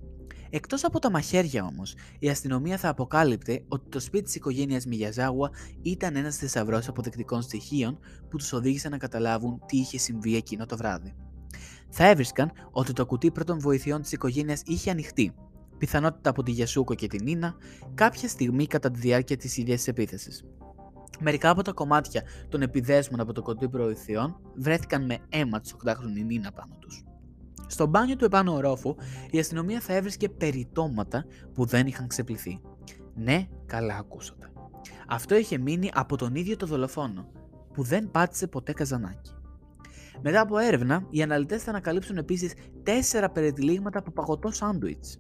[0.49, 5.49] Εκτός από τα μαχαίρια όμως, η αστυνομία θα αποκάλυπτε ότι το σπίτι της οικογένειας Μιγιαζάγουα
[5.81, 10.77] ήταν ένας θησαυρός αποδεικτικών στοιχείων που τους οδήγησε να καταλάβουν τι είχε συμβεί εκείνο το
[10.77, 11.15] βράδυ.
[11.89, 15.33] Θα έβρισκαν ότι το κουτί πρώτων βοηθειών της οικογένειας είχε ανοιχτεί
[15.77, 17.55] πιθανότητα από τη Γιασούκο και την Νίνα,
[17.93, 20.45] κάποια στιγμή κατά τη διάρκεια της ίδιας επίθεσης.
[21.19, 26.25] Μερικά από τα κομμάτια των επιδέσμων από το κοντή προηθειών βρέθηκαν με αίμα της 8χρονη
[26.25, 27.03] Νίνα πάνω τους.
[27.67, 28.95] Στο μπάνιο του επάνω ορόφου,
[29.31, 32.61] η αστυνομία θα έβρισκε περιτώματα που δεν είχαν ξεπληθεί.
[33.15, 34.51] Ναι, καλά ακούσατε.
[35.07, 37.27] Αυτό είχε μείνει από τον ίδιο το δολοφόνο,
[37.73, 39.31] που δεν πάτησε ποτέ καζανάκι.
[40.21, 45.19] Μετά από έρευνα, οι αναλυτές θα ανακαλύψουν επίσης τέσσερα περιτυλίγματα από παγωτό σάντουιτς.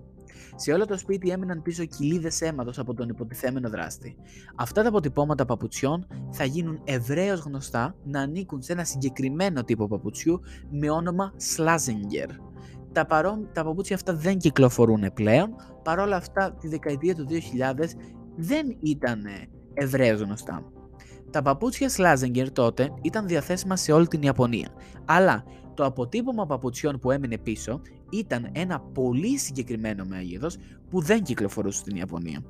[0.55, 4.15] Σε όλο το σπίτι έμειναν πίσω κοιλίδες αίματος από τον υποτιθέμενο δράστη.
[4.55, 10.39] Αυτά τα αποτυπώματα παπουτσιών θα γίνουν ευρέως γνωστά να ανήκουν σε ένα συγκεκριμένο τύπο παπουτσιού
[10.71, 12.29] με όνομα Slazenger.
[12.91, 13.49] Τα, παρό...
[13.53, 17.39] τα παπούτσια αυτά δεν κυκλοφορούν πλέον, παρόλα αυτά τη δεκαετία του 2000
[18.35, 19.23] δεν ήταν
[19.73, 20.71] ευρέως γνωστά.
[21.31, 24.69] Τα παπούτσια Slazenger τότε ήταν διαθέσιμα σε όλη την Ιαπωνία,
[25.05, 25.43] αλλά
[25.75, 30.57] το αποτύπωμα παπουτσιών που έμεινε πίσω ήταν ένα πολύ συγκεκριμένο μέγεθος
[30.89, 32.43] που δεν κυκλοφορούσε στην Ιαπωνία.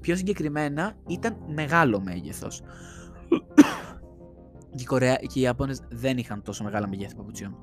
[0.00, 2.62] Πιο συγκεκριμένα ήταν μεγάλο μέγεθος.
[4.74, 5.14] και, οι Κορεα...
[5.16, 7.56] και οι Ιαπώνες δεν είχαν τόσο μεγάλα μεγέθη παπουτσιών.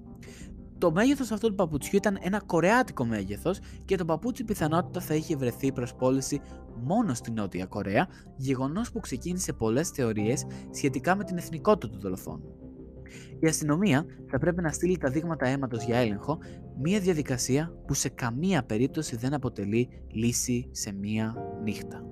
[0.78, 5.36] Το μέγεθος αυτού του παπουτσιού ήταν ένα κορεάτικο μέγεθος και το παπούτσι πιθανότητα θα είχε
[5.36, 6.42] βρεθεί προς πώληση
[6.84, 12.67] μόνο στη Νότια Κορέα, γεγονός που ξεκίνησε πολλές θεωρίες σχετικά με την εθνικότητα του δολοφόνου.
[13.40, 16.38] Η αστυνομία θα πρέπει να στείλει τα δείγματα αίματος για έλεγχο,
[16.82, 22.06] μια διαδικασία που σε καμία περίπτωση δεν αποτελεί λύση σε μία νύχτα.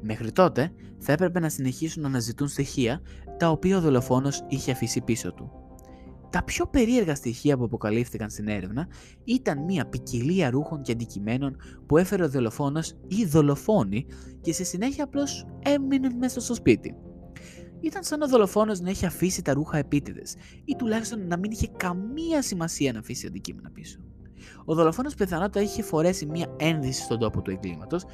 [0.00, 3.02] Μέχρι τότε θα έπρεπε να συνεχίσουν να αναζητούν στοιχεία
[3.38, 5.50] τα οποία ο δολοφόνος είχε αφήσει πίσω του.
[6.30, 8.88] Τα πιο περίεργα στοιχεία που αποκαλύφθηκαν στην έρευνα
[9.24, 14.06] ήταν μια ποικιλία ρούχων και αντικειμένων που έφερε ο δολοφόνος ή δολοφόνοι
[14.40, 16.96] και στη συνέχεια απλώς έμειναν μέσα στο σπίτι.
[17.82, 21.68] Ήταν σαν ο δολοφόνος να έχει αφήσει τα ρούχα επίτηδες, ή τουλάχιστον να μην είχε
[21.76, 23.98] καμία σημασία να αφήσει αντικείμενα πίσω.
[24.64, 28.04] Ο δολοφόνος πιθανότατα είχε φορέσει μία ένδυση στον τόπο του εγκλήματος,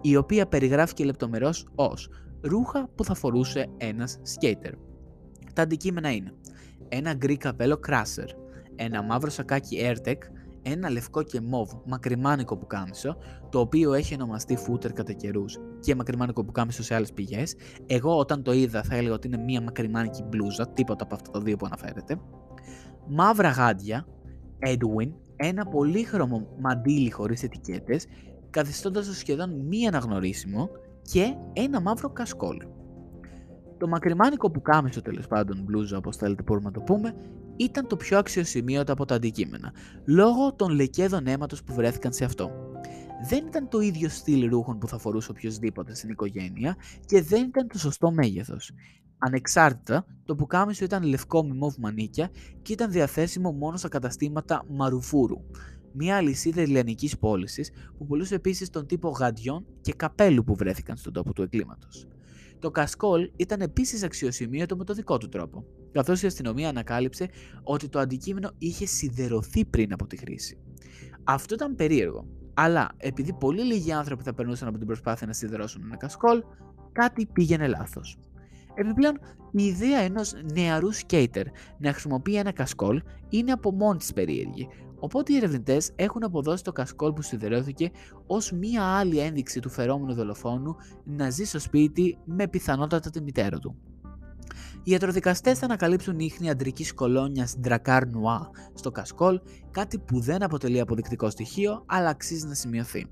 [0.00, 2.08] η οποία περιγράφηκε λεπτομερώς ως
[2.40, 4.72] ρούχα που θα φορούσε ένας σκέιτερ.
[5.52, 6.32] Τα αντικείμενα είναι
[6.88, 8.28] ένα γκρι καπέλο Crusher,
[8.76, 10.18] ένα μαύρο σακάκι AirTech,
[10.70, 13.16] ένα λευκό και μοβ μακριμάνικο πουκάμισο,
[13.50, 17.54] το οποίο έχει ονομαστεί φούτερ κατά καιρούς και μακριμάνικο πουκάμισο σε άλλες πηγές.
[17.86, 21.40] Εγώ όταν το είδα θα έλεγα ότι είναι μία μακριμάνικη μπλούζα, τίποτα από αυτά τα
[21.40, 22.20] δύο που αναφέρεται.
[23.08, 24.06] Μαύρα γάντια,
[24.66, 28.06] Edwin, ένα πολύχρωμο μαντίλι χωρίς ετικέτες,
[28.50, 30.68] καθιστώντας το σχεδόν μη αναγνωρίσιμο
[31.02, 32.56] και ένα μαύρο κασκόλ.
[33.78, 37.14] Το μακριμάνικο που κάμισο τέλος πάντων μπλούζα, όπως θέλετε μπορούμε να το πούμε,
[37.56, 39.72] ήταν το πιο αξιοσημείωτο από τα αντικείμενα,
[40.04, 42.50] λόγω των λεκέδων αίματος που βρέθηκαν σε αυτό.
[43.28, 47.68] Δεν ήταν το ίδιο στυλ ρούχων που θα φορούσε οποιοδήποτε στην οικογένεια και δεν ήταν
[47.68, 48.72] το σωστό μέγεθος.
[49.18, 52.30] Ανεξάρτητα, το πουκάμισο ήταν λευκό με μοβ μανίκια
[52.62, 55.40] και ήταν διαθέσιμο μόνο στα καταστήματα Μαρουφούρου,
[55.92, 61.12] μια αλυσίδα ελληνική πώλησης που πουλούσε επίσης τον τύπο γαντιών και καπέλου που βρέθηκαν στον
[61.12, 62.06] τόπο του εγκλήματος.
[62.58, 65.64] Το κασκόλ ήταν επίσης αξιοσημείωτο με το δικό του τρόπο,
[65.96, 67.28] καθώς η αστυνομία ανακάλυψε
[67.62, 70.58] ότι το αντικείμενο είχε σιδερωθεί πριν από τη χρήση.
[71.24, 72.26] Αυτό ήταν περίεργο.
[72.54, 76.42] Αλλά επειδή πολύ λίγοι άνθρωποι θα περνούσαν από την προσπάθεια να σιδερώσουν ένα κασκόλ,
[76.92, 78.18] κάτι πήγαινε λάθος.
[78.74, 79.18] Επιπλέον,
[79.50, 81.46] η ιδέα ενός νεαρού σκέιτερ
[81.78, 86.72] να χρησιμοποιεί ένα κασκόλ είναι από μόνη της περίεργη, Οπότε οι ερευνητές έχουν αποδώσει το
[86.72, 87.90] κασκόλ που σιδερώθηκε
[88.26, 93.58] ως μία άλλη ένδειξη του φερόμενου δολοφόνου να ζει στο σπίτι με πιθανότατα τη μητέρα
[93.58, 93.76] του.
[94.82, 100.80] Οι ιατροδικαστές θα ανακαλύψουν ίχνη αντρικής κολόνιας Dracar Noir στο κασκόλ, κάτι που δεν αποτελεί
[100.80, 103.06] αποδεικτικό στοιχείο, αλλά αξίζει να σημειωθεί.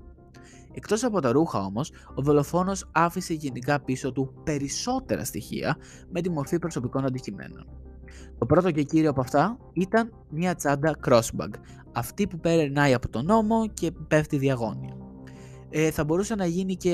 [0.73, 5.77] Εκτός από τα ρούχα όμως, ο δολοφόνος άφησε γενικά πίσω του περισσότερα στοιχεία
[6.11, 7.67] με τη μορφή προσωπικών αντικειμένων.
[8.37, 11.49] Το πρώτο και κύριο από αυτά ήταν μια τσάντα crossbag,
[11.91, 14.97] αυτή που περνάει από τον νόμο και πέφτει διαγώνια.
[15.77, 16.91] Ε, θα μπορούσε να γίνει και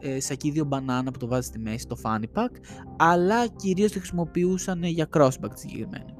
[0.00, 2.50] ε, σακίδιο μπανάνα που το βάζεις στη μέση, το fanny pack,
[2.96, 6.14] αλλά κυρίως τη χρησιμοποιούσαν για crossbag συγκεκριμένη.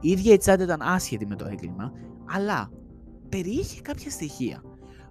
[0.00, 1.92] Η ίδια η τσάντα ήταν άσχετη με το έγκλημα,
[2.24, 2.70] αλλά
[3.28, 4.62] περιείχε κάποια στοιχεία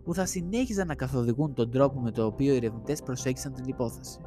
[0.03, 4.19] που θα συνέχιζαν να καθοδηγούν τον τρόπο με το οποίο οι ερευνητές προσέγγισαν την υπόθεση.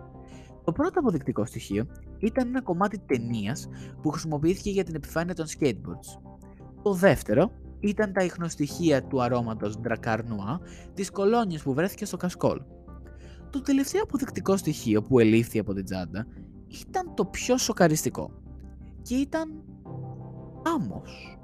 [0.64, 1.86] Το πρώτο αποδεικτικό στοιχείο
[2.18, 3.68] ήταν ένα κομμάτι ταινίας
[4.02, 6.20] που χρησιμοποιήθηκε για την επιφάνεια των skateboards.
[6.82, 10.58] Το δεύτερο ήταν τα ίχνοστοιχεία του αρώματος Dracar Noir
[10.94, 12.60] της κολόνιας που βρέθηκε στο κασκόλ.
[13.50, 16.26] Το τελευταίο αποδεικτικό στοιχείο που ελήφθη από την τσάντα
[16.68, 18.30] ήταν το πιο σοκαριστικό
[19.02, 19.62] και ήταν
[20.74, 21.38] άμμος.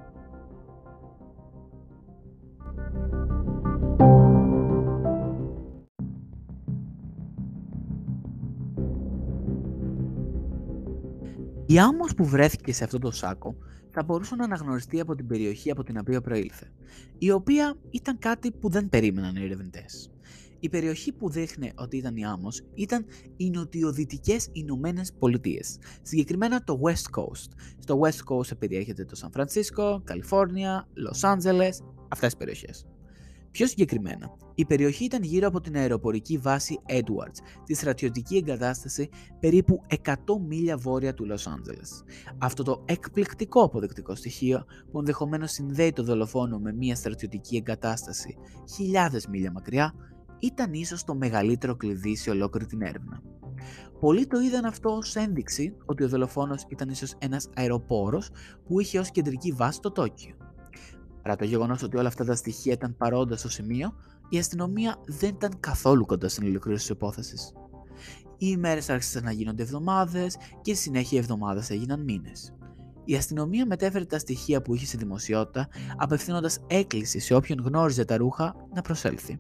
[11.67, 13.57] Η άμμος που βρέθηκε σε αυτό το σάκο
[13.95, 16.73] θα μπορούσε να αναγνωριστεί από την περιοχή από την οποία προήλθε,
[17.19, 20.11] η οποία ήταν κάτι που δεν περίμεναν οι ερευνητές.
[20.61, 23.05] Η περιοχή που δείχνει ότι ήταν η άμμος ήταν
[23.37, 27.49] οι νοτιοδυτικές Ηνωμένες Πολιτείες, συγκεκριμένα το West Coast.
[27.79, 32.87] Στο West Coast περιέχεται το Σαν Φρανσίσκο, Καλιφόρνια, Λος Άντζελες, αυτές τις περιοχές.
[33.55, 39.09] Πιο συγκεκριμένα, η περιοχή ήταν γύρω από την αεροπορική βάση Edwards, τη στρατιωτική εγκατάσταση
[39.41, 40.15] περίπου 100
[40.47, 42.03] μίλια βόρεια του Λος Άντζελες.
[42.39, 48.37] Αυτό το εκπληκτικό αποδεκτικό στοιχείο που ενδεχομένως συνδέει το δολοφόνο με μια στρατιωτική εγκατάσταση
[48.75, 49.95] χιλιάδες μίλια μακριά,
[50.39, 53.23] ήταν ίσως το μεγαλύτερο κλειδί σε ολόκληρη την έρευνα.
[54.01, 58.31] Πολλοί το είδαν αυτό ως ένδειξη ότι ο δολοφόνος ήταν ίσως ένας αεροπόρος
[58.65, 60.35] που είχε ως κεντρική βάση το Τόκιο.
[61.25, 63.95] Παρά το γεγονός ότι όλα αυτά τα στοιχεία ήταν παρόντας στο σημείο,
[64.29, 67.53] η αστυνομία δεν ήταν καθόλου κοντά στην ολοκλήρωση της υπόθεσης.
[68.39, 72.55] Οι ημέρες άρχισαν να γίνονται εβδομάδες και συνέχεια οι εβδομάδες έγιναν μήνες.
[73.05, 78.17] Η αστυνομία μετέφερε τα στοιχεία που είχε σε δημοσιότητα, απευθύνοντας έκκληση σε όποιον γνώριζε τα
[78.17, 79.39] ρούχα να προσέλθει.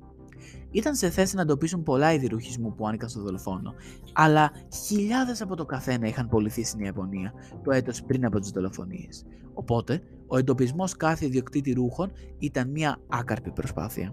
[0.75, 3.75] Ήταν σε θέση να εντοπίσουν πολλά είδη ρουχισμού που άνοικαν στο δολοφόνο,
[4.13, 4.51] αλλά
[4.87, 7.33] χιλιάδες από το καθένα είχαν πολιθεί στην Ιαπωνία
[7.63, 9.25] το έτος πριν από τις δολοφονίες.
[9.55, 14.13] Οπότε, ο εντοπισμός κάθε ιδιοκτήτη ρούχων ήταν μια άκαρπη προσπάθεια.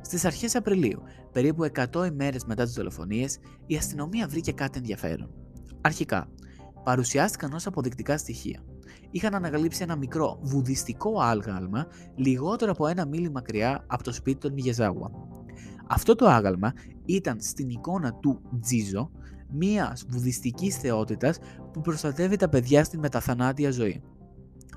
[0.00, 5.30] Στις αρχές Απριλίου, περίπου 100 ημέρες μετά τις δολοφονίες, η αστυνομία βρήκε κάτι ενδιαφέρον.
[5.80, 6.28] Αρχικά,
[6.84, 8.62] παρουσιάστηκαν ως αποδεικτικά στοιχεία.
[9.10, 14.52] Είχαν ανακαλύψει ένα μικρό βουδιστικό άγαλμα λιγότερο από ένα μίλι μακριά από το σπίτι των
[14.52, 15.10] Μιγεζάγουα.
[15.88, 16.72] Αυτό το άγαλμα
[17.04, 19.10] ήταν στην εικόνα του Τζίζο,
[19.50, 21.38] μιας βουδιστικής θεότητας
[21.72, 24.02] που προστατεύει τα παιδιά στην μεταθανάτια ζωή.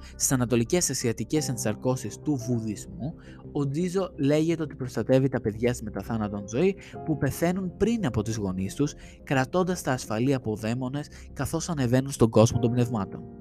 [0.10, 3.14] Στις ανατολικές ασιατικές ενσαρκώσεις του βουδισμού,
[3.52, 8.34] ο Τζίζο λέγεται ότι προστατεύει τα παιδιά στη μεταθάνατον ζωή που πεθαίνουν πριν από τι
[8.34, 8.94] γονείς τους,
[9.24, 13.39] κρατώντας τα ασφαλή από δαίμονες καθώς ανεβαίνουν στον κόσμο των πνευμάτων.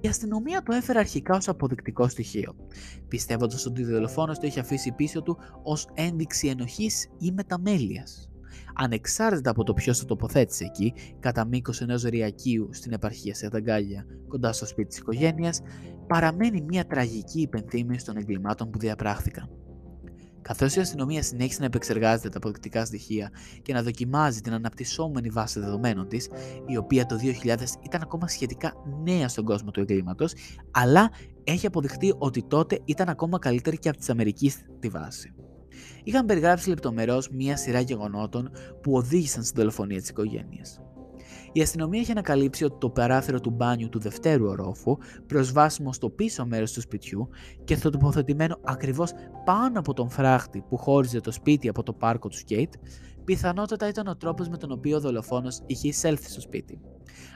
[0.00, 2.56] Η αστυνομία το έφερε αρχικά ως αποδεικτικό στοιχείο,
[3.08, 8.30] πιστεύοντας ότι ο δολοφόνος το είχε αφήσει πίσω του ως ένδειξη ενοχής ή μεταμέλειας.
[8.74, 14.52] Ανεξάρτητα από το ποιος το τοποθέτησε εκεί, κατά μήκος ενός ριακίου στην επαρχία Σερταγκάλια, κοντά
[14.52, 15.60] στο σπίτι της οικογένειας,
[16.06, 19.57] παραμένει μια τραγική υπενθύμηση των εγκλημάτων που διαπράχθηκαν.
[20.42, 23.30] Καθώς η αστυνομία συνέχισε να επεξεργάζεται τα αποδεικτικά στοιχεία
[23.62, 26.28] και να δοκιμάζει την αναπτυσσόμενη βάση δεδομένων της,
[26.66, 28.72] η οποία το 2000 ήταν ακόμα σχετικά
[29.02, 30.32] νέα στον κόσμο του εγκλήματος,
[30.70, 31.10] αλλά
[31.44, 35.32] έχει αποδειχτεί ότι τότε ήταν ακόμα καλύτερη και από τη Αμερικής τη βάση.
[36.04, 38.50] Είχαν περιγράψει λεπτομερώς μία σειρά γεγονότων
[38.82, 40.80] που οδήγησαν στην δολοφονία της οικογένειας.
[41.52, 46.46] Η αστυνομία είχε ανακαλύψει ότι το παράθυρο του μπάνιου του δευτέρου ορόφου, προσβάσιμο στο πίσω
[46.46, 47.28] μέρος του σπιτιού
[47.64, 49.12] και στο τοποθετημένο ακριβώς
[49.44, 52.74] πάνω από τον φράχτη που χώριζε το σπίτι από το πάρκο του σκέιτ,
[53.28, 56.80] πιθανότατα ήταν ο τρόπος με τον οποίο ο δολοφόνος είχε εισέλθει στο σπίτι.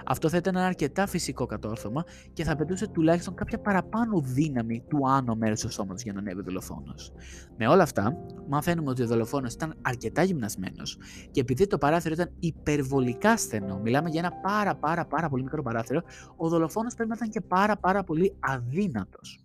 [0.07, 5.09] Αυτό θα ήταν ένα αρκετά φυσικό κατόρθωμα και θα απαιτούσε τουλάχιστον κάποια παραπάνω δύναμη του
[5.09, 7.13] άνω μέρους του σώματος για να ανέβει ο δολοφόνος.
[7.57, 8.17] Με όλα αυτά,
[8.49, 10.99] μαθαίνουμε ότι ο δολοφόνος ήταν αρκετά γυμνασμένος
[11.31, 15.63] και επειδή το παράθυρο ήταν υπερβολικά στενό, μιλάμε για ένα πάρα πάρα πάρα πολύ μικρό
[15.63, 16.03] παράθυρο,
[16.37, 19.45] ο δολοφόνος πρέπει να ήταν και πάρα πάρα πολύ αδύνατος.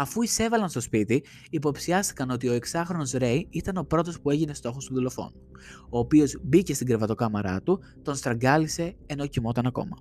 [0.00, 4.84] Αφού εισέβαλαν στο σπίτι, υποψιάστηκαν ότι ο εξάχρονος Ρέι ήταν ο πρώτος που έγινε στόχος
[4.84, 5.42] του δολοφόνου,
[5.90, 9.96] ο οποίος μπήκε στην κρεβατοκάμαρά του, τον στραγγάλισε ενώ κοιμόταν ακόμα.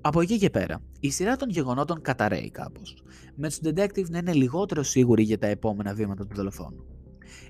[0.00, 3.02] Από εκεί και πέρα, η σειρά των γεγονότων καταραίει κάπως,
[3.36, 6.84] με τους detective να είναι λιγότερο σίγουροι για τα επόμενα βήματα του δολοφόνου.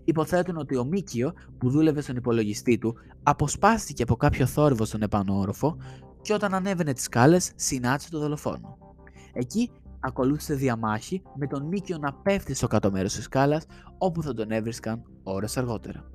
[0.04, 5.38] Υποθέτουν ότι ο Μίκιο, που δούλευε στον υπολογιστή του, αποσπάστηκε από κάποιο θόρυβο στον επάνω
[5.38, 5.76] όροφο
[6.22, 8.78] και όταν ανέβαινε τις σκάλες, συνάντησε τον δολοφόνο.
[9.32, 9.70] Εκεί
[10.06, 13.66] ακολούθησε διαμάχη με τον Μίκιο να πέφτει στο κάτω μέρος της σκάλας,
[13.98, 16.10] όπου θα τον έβρισκαν ώρες αργότερα.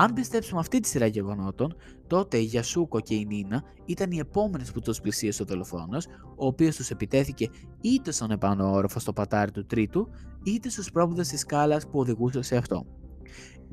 [0.00, 1.76] Αν πιστέψουμε αυτή τη σειρά γεγονότων,
[2.06, 6.46] τότε η Γιασούκο και η Νίνα ήταν οι επόμενες που τους πλησίασε ο δολοφόνος, ο
[6.46, 7.50] οποίος τους επιτέθηκε
[7.80, 10.08] είτε στον επάνω όροφο στο πατάρι του τρίτου,
[10.42, 12.86] είτε στους πρόπουδε της σκάλας που οδηγούσε σε αυτό.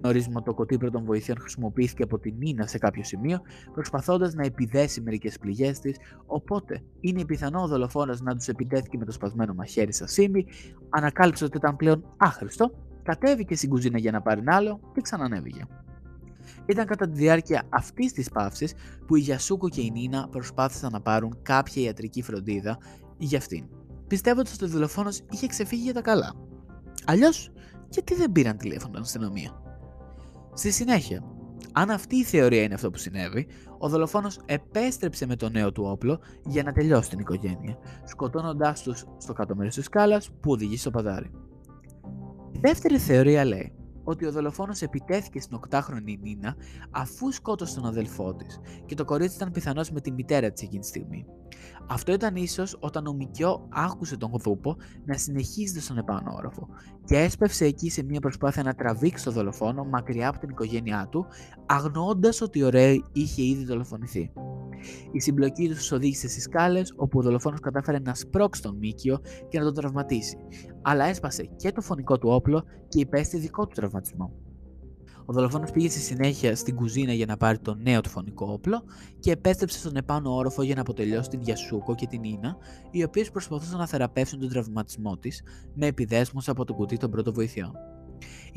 [0.01, 3.41] Γνωρίζουμε ότι το κοτύπρο των βοηθειών χρησιμοποιήθηκε από την Νίνα σε κάποιο σημείο,
[3.73, 9.05] προσπαθώντας να επιδέσει μερικές πληγές της, οπότε είναι πιθανό ο δολοφόνος να τους επιτέθηκε με
[9.05, 10.45] το σπασμένο μαχαίρι στα σύμπη,
[10.89, 12.71] ανακάλυψε ότι ήταν πλέον άχρηστο,
[13.03, 15.67] κατέβηκε στην κουζίνα για να πάρει άλλο και ξανανέβηκε.
[16.65, 18.73] Ήταν κατά τη διάρκεια αυτής της παύσης
[19.07, 22.77] που η Γιασούκο και η Νίνα προσπάθησαν να πάρουν κάποια ιατρική φροντίδα
[23.17, 23.65] για αυτήν,
[24.07, 26.33] πιστεύοντας ότι ο δολοφόνος είχε ξεφύγει για τα καλά.
[27.05, 27.51] Αλλιώς,
[27.89, 29.61] γιατί δεν πήραν τηλέφωνο την αστυνομία;
[30.57, 31.23] Στη συνέχεια,
[31.71, 35.83] αν αυτή η θεωρία είναι αυτό που συνέβη, ο δολοφόνος επέστρεψε με το νέο του
[35.83, 40.77] όπλο για να τελειώσει την οικογένεια, σκοτώνοντάς τους στο κάτω μέρος της σκάλας που οδηγεί
[40.77, 41.31] στο παδάρι.
[42.51, 46.55] Η δεύτερη θεωρία λέει ότι ο δολοφόνος επιτέθηκε στην οκτάχρονη Νίνα
[46.91, 50.81] αφού σκότωσε τον αδελφό της και το κορίτσι ήταν πιθανώ με τη μητέρα της εκείνη
[50.81, 51.25] τη στιγμή.
[51.87, 56.67] Αυτό ήταν ίσως όταν ο Μικιό άκουσε τον Γδούπο να συνεχίζεται στον επάνω όροφο
[57.05, 61.25] και έσπευσε εκεί σε μια προσπάθεια να τραβήξει τον δολοφόνο μακριά από την οικογένειά του,
[61.65, 64.31] αγνοώντας ότι ο Ρέι είχε ήδη δολοφονηθεί.
[65.11, 69.19] Η συμπλοκή του οδήγησε στις σκάλες, όπου ο δολοφόνος κατάφερε να σπρώξει τον Μίκιο
[69.49, 70.37] και να τον τραυματίσει,
[70.81, 74.44] αλλά έσπασε και το φωνικό του όπλο και υπέστη δικό του τραυματισμό.
[75.25, 78.83] Ο δολοφόνος πήγε στη συνέχεια στην κουζίνα για να πάρει το νέο του φωνικό όπλο
[79.19, 82.57] και επέστρεψε στον επάνω όροφο για να αποτελειώσει την Γιασούκο και την Ίνα,
[82.91, 87.33] οι οποίες προσπαθούσαν να θεραπεύσουν τον τραυματισμό της με επιδέσμους από το κουτί των πρώτων
[87.33, 87.71] βοηθειών.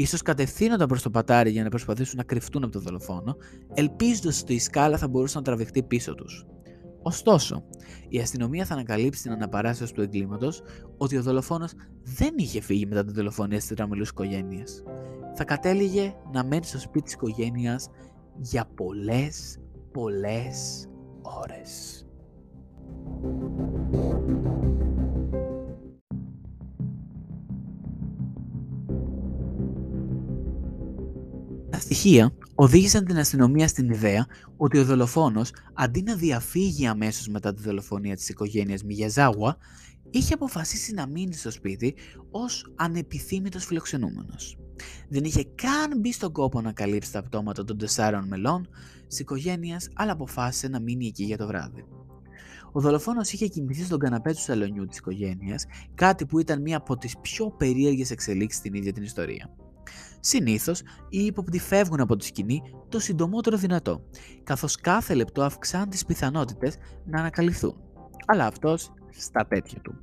[0.07, 3.37] σω κατευθύνονταν προς το πατάρι για να προσπαθήσουν να κρυφτούν από τον δολοφόνο,
[3.75, 6.47] ελπίζοντας ότι η σκάλα θα μπορούσε να τραβηχτεί πίσω τους.
[7.09, 7.65] Ωστόσο,
[8.09, 10.63] η αστυνομία θα ανακαλύψει την αναπαράσταση του εγκλήματος
[10.97, 14.83] ότι ο δολοφόνος δεν είχε φύγει μετά την δολοφονία της τετραμελού οικογένειας.
[15.35, 17.89] Θα κατέληγε να μένει στο σπίτι της οικογένειας
[18.37, 19.59] για πολλές,
[19.93, 20.89] πολλές
[21.23, 22.07] ώρες.
[31.71, 37.55] Τα στοιχεία οδήγησαν την αστυνομία στην ιδέα ότι ο δολοφόνος, αντί να διαφύγει αμέσως μετά
[37.55, 39.57] τη δολοφονία της οικογένειας Μιγιαζάουα,
[40.11, 41.95] είχε αποφασίσει να μείνει στο σπίτι
[42.31, 44.59] ως ανεπιθύμητος φιλοξενούμενος.
[45.09, 48.69] Δεν είχε καν μπει στον κόπο να καλύψει τα πτώματα των τεσσάρων μελών
[49.09, 51.85] της οικογένειας, αλλά αποφάσισε να μείνει εκεί για το βράδυ.
[52.73, 56.97] Ο δολοφόνος είχε κοιμηθεί στον καναπέ του σαλονιού της οικογένειας, κάτι που ήταν μία από
[56.97, 59.51] τις πιο περίεργες εξελίξεις στην ίδια την ιστορία.
[60.21, 64.03] Συνήθως, οι ύποπτοι φεύγουν από τη σκηνή το συντομότερο δυνατό,
[64.43, 67.75] καθώς κάθε λεπτό αυξάνει τις πιθανότητες να ανακαλυφθούν.
[68.27, 69.95] Αλλά αυτός στα τέτοια του.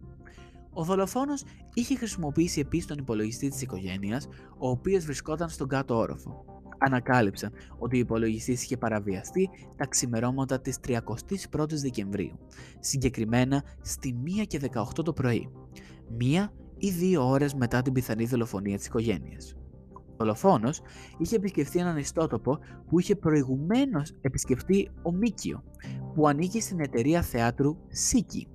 [0.73, 6.45] Ο δολοφόνος είχε χρησιμοποιήσει επίσης τον υπολογιστή της οικογένειας, ο οποίος βρισκόταν στον κάτω όροφο.
[6.77, 12.39] Ανακάλυψαν ότι ο υπολογιστής είχε παραβιαστεί τα ξημερώματα της 31η Δεκεμβρίου,
[12.79, 15.49] συγκεκριμένα στη 1 και 18 το πρωί,
[16.17, 19.55] μία ή δύο ώρες μετά την πιθανή δολοφονία της οικογένειας.
[20.15, 20.81] Ο δολοφόνος
[21.17, 25.63] είχε επισκεφτεί έναν ιστότοπο που είχε προηγουμένως επισκεφτεί ο Μίκιο,
[26.13, 28.47] που ανήκει στην εταιρεία θεάτρου Σίκη.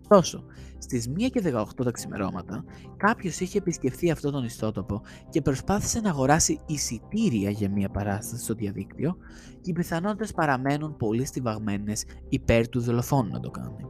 [0.00, 0.44] Ωστόσο,
[0.78, 2.64] στις 1 και 18 τα ξημερώματα,
[2.96, 8.54] κάποιος είχε επισκεφθεί αυτόν τον ιστότοπο και προσπάθησε να αγοράσει εισιτήρια για μια παράσταση στο
[8.54, 9.16] διαδίκτυο
[9.60, 13.86] και οι πιθανότητες παραμένουν πολύ στιβαγμένες υπέρ του δολοφόνου να το κάνει.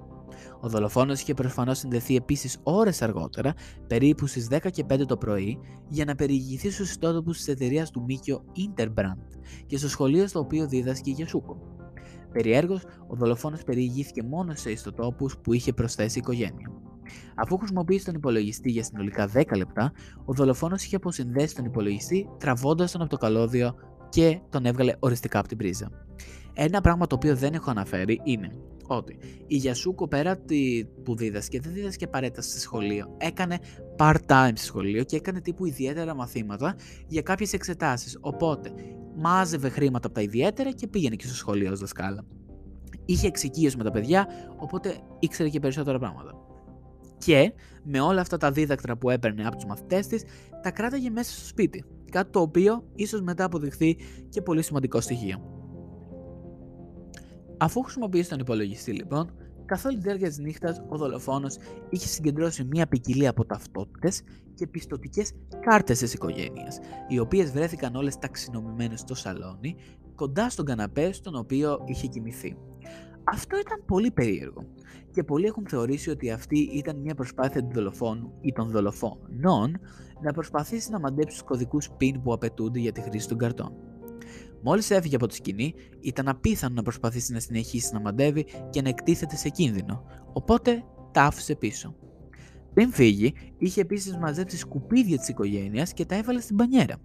[0.61, 3.55] Ο δολοφόνος είχε προφανώς συνδεθεί επίσης ώρες αργότερα,
[3.87, 8.03] περίπου στις 10 και 5 το πρωί, για να περιηγηθεί στους ιστότοπους της εταιρείας του
[8.03, 11.57] Μίκιο Interbrand και στο σχολείο στο οποίο δίδασκε η Γιασούκο.
[12.33, 16.73] Περιέργως, ο δολοφόνος περιηγήθηκε μόνο σε ιστοτόπους που είχε προσθέσει η οικογένεια.
[17.35, 19.93] Αφού χρησιμοποίησε τον υπολογιστή για συνολικά 10 λεπτά,
[20.25, 23.75] ο δολοφόνος είχε αποσυνδέσει τον υπολογιστή τραβώντας τον από το καλώδιο
[24.09, 25.91] και τον έβγαλε οριστικά από την πρίζα.
[26.55, 28.53] Ένα πράγμα το οποίο δεν έχω αναφέρει είναι
[28.95, 29.17] ότι
[29.47, 30.39] η Γιασούκο πέρα
[31.05, 33.17] που δίδασκε δεν δίδασκε απαραίτητα στο σχολείο.
[33.19, 33.59] Έκανε
[33.99, 36.77] part-time στο σχολείο και έκανε τύπου ιδιαίτερα μαθήματα
[37.07, 38.19] για κάποιες εξετάσεις.
[38.21, 38.73] Οπότε
[39.17, 42.25] μάζευε χρήματα από τα ιδιαίτερα και πήγαινε και στο σχολείο ως δασκάλα.
[43.05, 44.27] Είχε εξοικείωση με τα παιδιά,
[44.57, 46.35] οπότε ήξερε και περισσότερα πράγματα.
[47.19, 50.23] Και με όλα αυτά τα δίδακτρα που έπαιρνε από τους μαθητές της,
[50.63, 51.85] τα κράταγε μέσα στο σπίτι.
[52.11, 53.97] Κάτι το οποίο ίσως μετά αποδειχθεί
[54.29, 55.60] και πολύ σημαντικό στοιχείο.
[57.63, 59.31] Αφού χρησιμοποιήσει τον υπολογιστή λοιπόν,
[59.65, 61.57] καθ' όλη τη διάρκεια της νύχτας ο δολοφόνος
[61.91, 64.23] είχε συγκεντρώσει μια ποικιλία από ταυτότητες
[64.55, 69.77] και πιστοτικές κάρτες της οικογένειας, οι οποίες βρέθηκαν όλες ταξινομημένες στο σαλόνι,
[70.15, 72.57] κοντά στον καναπέ στον οποίο είχε κοιμηθεί.
[73.25, 74.65] Αυτό ήταν πολύ περίεργο
[75.13, 79.81] και πολλοί έχουν θεωρήσει ότι αυτή ήταν μια προσπάθεια του δολοφόνου ή των δολοφόνων
[80.23, 83.90] να προσπαθήσει να μαντέψει τους κωδικούς PIN που απαιτούνται για τη χρήση των καρτών.
[84.63, 88.89] Μόλις έφυγε από τη σκηνή, ήταν απίθανο να προσπαθήσει να συνεχίσει να μαντεύει και να
[88.89, 91.95] εκτίθεται σε κίνδυνο, οπότε τα άφησε πίσω.
[92.75, 96.97] Πριν φύγει, είχε επίσης μαζέψει σκουπίδια της οικογένειας και τα έβαλε στην πανιέρα.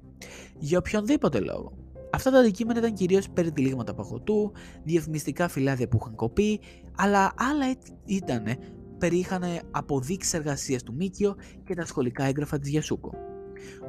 [0.60, 1.78] Για οποιονδήποτε λόγο.
[2.12, 4.52] Αυτά τα αντικείμενα ήταν κυρίως περιτυλίγματα παγωτού,
[4.84, 6.60] διαφημιστικά φυλάδια που είχαν κοπεί,
[6.96, 7.76] αλλά άλλα
[8.06, 8.44] ήταν
[8.98, 13.14] περίχαν αποδείξεις εργασίας του Μίκιο και τα σχολικά έγγραφα της Γιασούκο.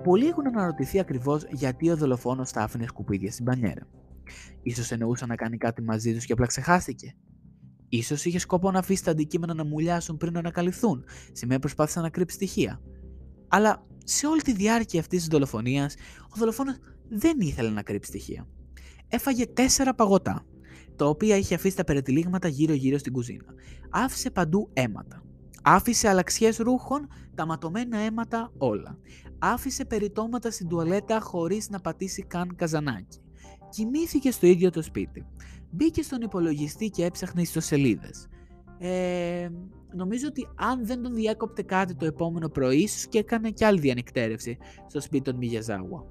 [0.03, 3.89] Πολλοί έχουν αναρωτηθεί ακριβώς γιατί ο δολοφόνος θα άφηνε σκουπίδια στην πανιέρα.
[4.75, 7.15] σω εννοούσε να κάνει κάτι μαζί τους και απλά ξεχάστηκε.
[8.05, 12.11] σω είχε σκοπό να αφήσει τα αντικείμενα να μουλιάσουν πριν να ανακαλυφθούν, σημαίνει προσπάθησε να
[12.11, 12.81] κρύψει στοιχεία.
[13.49, 16.77] Αλλά σε όλη τη διάρκεια αυτής της δολοφονίας, ο δολοφόνος
[17.09, 18.49] δεν ήθελε να κρύψει στοιχεία.
[19.09, 20.47] Έφαγε τέσσερα παγωτά,
[20.97, 23.55] τα οποία είχε αφήσει τα περιτυλίγματα γύρω-γύρω στην κουζίνα.
[23.91, 25.23] Άφησε παντού αίματα.
[25.69, 28.99] Άφησε αλλαξιές ρούχων, τα ματωμένα αίματα όλα.
[29.39, 33.21] Άφησε περιτώματα στην τουαλέτα χωρίς να πατήσει καν καζανάκι.
[33.69, 35.27] Κοιμήθηκε στο ίδιο το σπίτι.
[35.71, 38.29] Μπήκε στον υπολογιστή και έψαχνε ιστοσελίδες.
[38.79, 39.49] Ε,
[39.95, 43.81] νομίζω ότι αν δεν τον διέκοπτε κάτι το επόμενο πρωί, ίσως και έκανε κι άλλη
[43.81, 46.05] διανυκτέρευση στο σπίτι των Μιγιαζάγουα.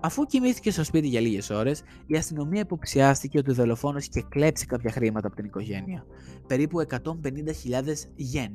[0.00, 4.66] Αφού κοιμήθηκε στο σπίτι για λίγες ώρες, η αστυνομία υποψιάστηκε ότι ο δολοφόνος είχε κλέψει
[4.66, 6.06] κάποια χρήματα από την οικογένεια.
[6.46, 7.02] Περίπου 150.000
[8.14, 8.52] γεν.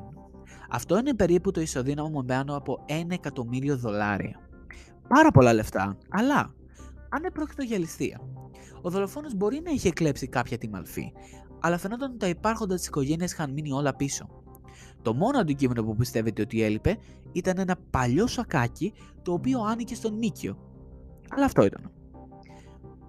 [0.69, 4.39] Αυτό είναι περίπου το ισοδύναμο πάνω από 1 εκατομμύριο δολάρια.
[5.07, 6.53] Πάρα πολλά λεφτά, αλλά
[7.09, 8.21] αν επρόκειτο για ληστεία.
[8.81, 11.11] Ο δολοφόνος μπορεί να είχε κλέψει κάποια τιμαλφή,
[11.59, 14.29] αλλά φαινόταν ότι τα υπάρχοντα της οικογένειας είχαν μείνει όλα πίσω.
[15.01, 16.97] Το μόνο αντικείμενο που πιστεύετε ότι έλειπε
[17.31, 20.57] ήταν ένα παλιό σακάκι το οποίο άνοιγε στον Νίκιο,
[21.35, 21.91] αλλά αυτό ήταν.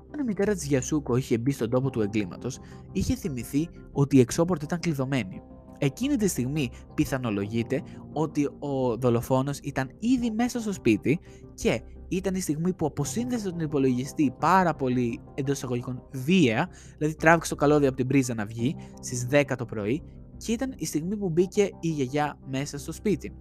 [0.07, 2.59] Όταν η μητέρα της Γιασούκο είχε μπει στον τόπο του εγκλήματος,
[2.93, 5.43] είχε θυμηθεί ότι η εξώπορτα ήταν κλειδωμένη.
[5.79, 11.21] Εκείνη τη στιγμή πιθανολογείται ότι ο δολοφόνος ήταν ήδη μέσα στο σπίτι
[11.55, 16.69] και ήταν η στιγμή που αποσύνδεσε τον υπολογιστή πάρα πολύ εντός εισαγωγικών βία,
[16.99, 20.03] δηλαδή τράβηξε το καλώδιο από την πρίζα να βγει στις 10 το πρωί
[20.37, 23.33] και ήταν η στιγμή που μπήκε η γιαγιά μέσα στο σπίτι.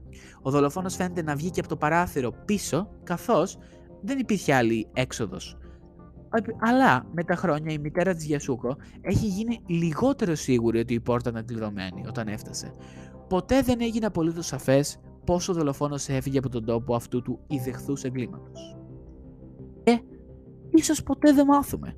[0.41, 3.57] Ο δολοφόνος φαίνεται να βγήκε από το παράθυρο πίσω, καθώς
[4.01, 5.57] δεν υπήρχε άλλη έξοδος.
[6.59, 11.29] Αλλά με τα χρόνια η μητέρα της Γιασούκο έχει γίνει λιγότερο σίγουρη ότι η πόρτα
[11.29, 12.71] ήταν κλειδωμένη όταν έφτασε.
[13.27, 18.03] Ποτέ δεν έγινε απολύτως σαφές πόσο ο δολοφόνος έφυγε από τον τόπο αυτού του ιδεχθούς
[18.03, 18.77] εγκλήματος.
[19.83, 20.01] Και
[20.69, 21.95] ίσως ποτέ δεν μάθουμε,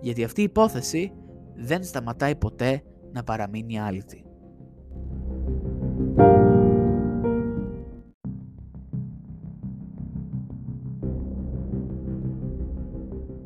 [0.00, 1.12] γιατί αυτή η υπόθεση
[1.54, 2.82] δεν σταματάει ποτέ
[3.12, 4.24] να παραμείνει άλυτη.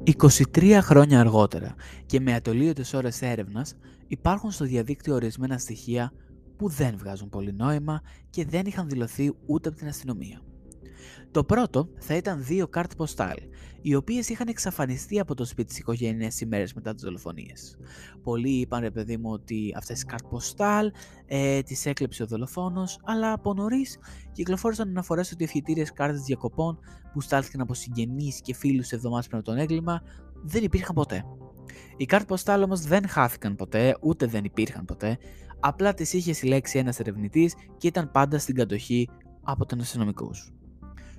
[0.06, 1.74] 23 χρόνια αργότερα
[2.06, 3.74] και με ατολίωτες ώρες έρευνας
[4.06, 6.12] υπάρχουν στο διαδίκτυο ορισμένα στοιχεία
[6.56, 10.40] που δεν βγάζουν πολύ νόημα και δεν είχαν δηλωθεί ούτε από την αστυνομία.
[11.30, 13.36] Το πρώτο θα ήταν δύο κάρτ ποστάλ,
[13.80, 17.78] οι οποίες είχαν εξαφανιστεί από το σπίτι τη οικογένεια ημέρες μετά τις δολοφονίες.
[18.22, 20.92] Πολλοί είπαν, ρε παιδί μου, ότι αυτές οι κάρτ ποστάλ
[21.26, 23.98] ε, τις έκλεψε ο δολοφόνος, αλλά από νωρίς
[24.32, 26.78] κυκλοφόρησαν αναφορές ότι ευχητήριες κάρτες διακοπών
[27.12, 30.02] που στάλθηκαν από συγγενείς και φίλους εβδομάδες πριν από τον έγκλημα
[30.42, 31.24] δεν υπήρχαν ποτέ.
[31.96, 35.18] Οι κάρτ ποστάλ όμως δεν χάθηκαν ποτέ, ούτε δεν υπήρχαν ποτέ,
[35.60, 39.08] απλά τις είχε συλλέξει ένας ερευνητής και ήταν πάντα στην κατοχή
[39.42, 40.52] από τον αστυνομικούς.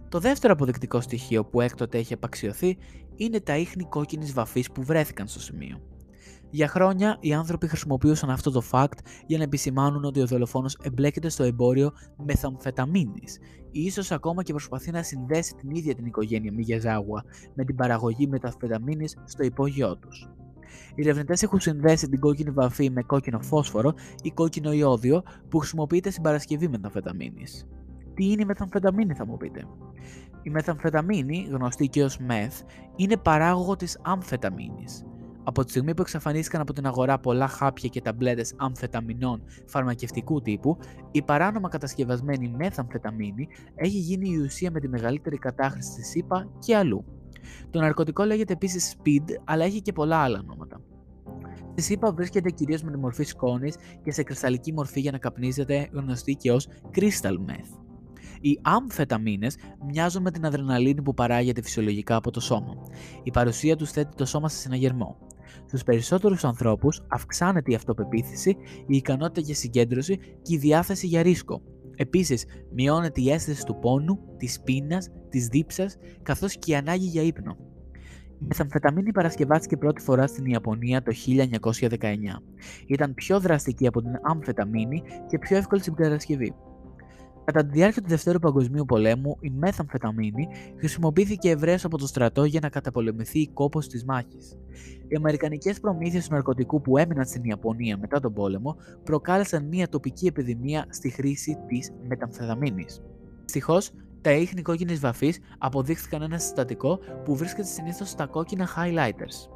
[0.09, 2.77] Το δεύτερο αποδεικτικό στοιχείο που έκτοτε έχει απαξιωθεί
[3.15, 5.81] είναι τα ίχνη κόκκινης βαφής που βρέθηκαν στο σημείο.
[6.49, 11.29] Για χρόνια οι άνθρωποι χρησιμοποιούσαν αυτό το fact για να επισημάνουν ότι ο δολοφόνος εμπλέκεται
[11.29, 11.91] στο εμπόριο
[12.25, 13.37] μεθαμφεταμίνης
[13.71, 17.23] ή ίσως ακόμα και προσπαθεί να συνδέσει την ίδια την οικογένεια Μιγεζάγουα
[17.55, 20.29] με την παραγωγή μεθαμφεταμίνης στο υπόγειό τους.
[20.95, 26.09] Οι ερευνητές έχουν συνδέσει την κόκκινη βαφή με κόκκινο φόσφορο ή κόκκινο ιόδιο που χρησιμοποιείται
[26.09, 27.67] στην παρασκευή μεταμφεταμίνης.
[28.17, 29.67] Τι είναι η μεθαμφεταμίνη θα μου πείτε.
[30.41, 32.61] Η μεθαμφεταμίνη, γνωστή και ως μεθ,
[32.95, 35.05] είναι παράγωγο της αμφεταμίνης.
[35.43, 40.77] Από τη στιγμή που εξαφανίστηκαν από την αγορά πολλά χάπια και ταμπλέτες αμφεταμινών φαρμακευτικού τύπου,
[41.11, 46.75] η παράνομα κατασκευασμένη μεθαμφεταμίνη έχει γίνει η ουσία με τη μεγαλύτερη κατάχρηση στη ΣΥΠΑ και
[46.75, 47.05] αλλού.
[47.69, 50.81] Το ναρκωτικό λέγεται επίσης speed, αλλά έχει και πολλά άλλα ονόματα.
[51.71, 55.89] Στη ΣΥΠΑ βρίσκεται κυρίως με τη μορφή σκόνης και σε κρυσταλλική μορφή για να καπνίζεται,
[55.91, 57.86] γνωστή και ως crystal meth.
[58.41, 62.73] Οι αμφεταμίνες μοιάζουν με την αδρεναλίνη που παράγεται φυσιολογικά από το σώμα.
[63.23, 65.17] Η παρουσία τους θέτει το σώμα σε συναγερμό.
[65.65, 68.49] Στους περισσότερους ανθρώπους αυξάνεται η αυτοπεποίθηση,
[68.87, 71.61] η ικανότητα για συγκέντρωση και η διάθεση για ρίσκο.
[71.95, 77.21] Επίσης, μειώνεται η αίσθηση του πόνου, της πείνας, της δίψας, καθώς και η ανάγκη για
[77.21, 77.57] ύπνο.
[78.41, 82.41] Η μεθαμφεταμίνη παρασκευάστηκε πρώτη φορά στην Ιαπωνία το 1919.
[82.87, 86.53] Ήταν πιο δραστική από την αμφεταμίνη και πιο εύκολη στην κατασκευή.
[87.51, 92.59] Κατά τη διάρκεια του Δευτέρου Παγκοσμίου Πολέμου, η μεθαμφεταμίνη χρησιμοποιήθηκε ευρέως από το στρατό για
[92.59, 94.57] να καταπολεμηθεί η κόπος της μάχης.
[95.07, 100.27] Οι αμερικανικές προμήθειες του ναρκωτικού που έμειναν στην Ιαπωνία μετά τον πόλεμο προκάλεσαν μια τοπική
[100.27, 103.01] επιδημία στη χρήση της μεταμφεταμίνης.
[103.41, 103.91] Δυστυχώς,
[104.21, 109.49] τα ίχνη κόκκινης βαφής αποδείχθηκαν ένα συστατικό που βρίσκεται συνήθως στα κόκκινα highlighters.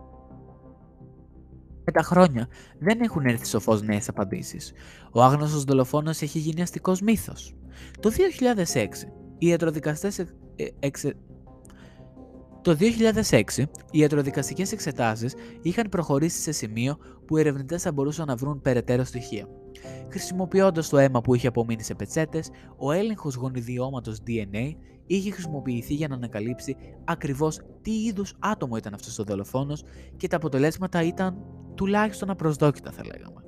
[1.86, 2.48] Με τα χρόνια
[2.80, 4.74] δεν έχουν έρθει στο φως νέες απαντήσεις.
[5.12, 7.56] Ο άγνωστος δολοφόνος έχει γίνει αστικός μύθος.
[8.00, 8.12] Το
[8.74, 8.86] 2006,
[9.38, 10.26] οι ιατροδικαστές
[10.80, 11.14] εξε...
[12.62, 12.78] Το
[13.30, 13.42] 2006,
[13.92, 19.04] οι ιατροδικαστικές εξετάσεις είχαν προχωρήσει σε σημείο που οι ερευνητές θα μπορούσαν να βρουν περαιτέρω
[19.04, 19.48] στοιχεία.
[20.10, 26.08] Χρησιμοποιώντας το αίμα που είχε απομείνει σε πετσέτες, ο έλεγχος γονιδιώματος DNA είχε χρησιμοποιηθεί για
[26.08, 29.84] να ανακαλύψει ακριβώς τι είδους άτομο ήταν αυτός ο δολοφόνος
[30.18, 31.38] και τα αποτελέσματα ήταν
[31.76, 33.42] τουλάχιστον απροσδόκητα θα λέγαμε.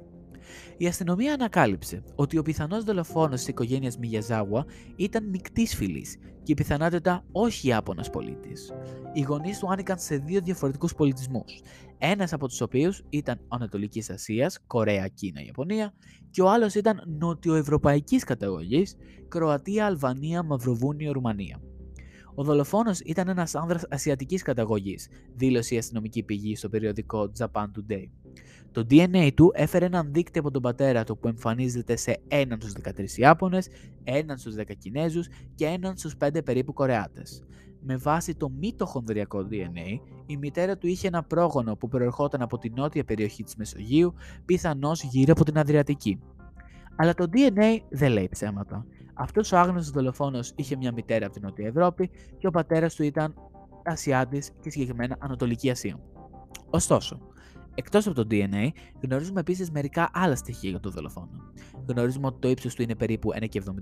[0.77, 4.65] Η αστυνομία ανακάλυψε ότι ο πιθανός δολοφόνος της οικογένειας Μιγιαζάουα
[4.95, 8.71] ήταν μεικτής φυλής και η πιθανότητα όχι Ιάπωνα πολίτης.
[9.13, 11.61] Οι γονείς του άνοικαν σε δύο διαφορετικούς πολιτισμούς.
[11.97, 15.93] Ένας από τους οποίους ήταν Ανατολικής Ασίας, Κορέα, Κίνα, Ιαπωνία,
[16.29, 18.95] και ο άλλος ήταν νοτιοευρωπαϊκής καταγωγής,
[19.27, 21.61] Κροατία, Αλβανία, Μαυροβούνιο, Ρουμανία.
[22.35, 28.09] Ο δολοφόνος ήταν ένας άνδρας ασιατικής καταγωγής, δήλωσε η αστυνομική πηγή στο περιοδικό Japan Today.
[28.73, 32.73] Το DNA του έφερε έναν δείκτη από τον πατέρα του που εμφανίζεται σε έναν στους
[32.73, 33.67] 13 Ιάπωνες,
[34.03, 37.43] έναν στους 10 Κινέζους και έναν στους 5 περίπου Κορεάτες.
[37.85, 42.73] Με βάση το μυτοχονδριακό DNA, η μητέρα του είχε ένα πρόγονο που προερχόταν από την
[42.75, 44.13] νότια περιοχή της Μεσογείου,
[44.45, 46.19] πιθανώς γύρω από την Αδριατική.
[46.95, 48.85] Αλλά το DNA δεν λέει ψέματα.
[49.13, 53.03] Αυτός ο άγνωστος δολοφόνος είχε μια μητέρα από την Νότια Ευρώπη και ο πατέρας του
[53.03, 53.33] ήταν
[53.83, 55.99] Ασιάτης και συγκεκριμένα Ανατολική Ασία.
[56.69, 57.19] Ωστόσο,
[57.75, 58.67] Εκτός από το DNA,
[59.01, 61.29] γνωρίζουμε επίσης μερικά άλλα στοιχεία για τον δολοφόνο.
[61.87, 63.29] Γνωρίζουμε ότι το ύψος του είναι περίπου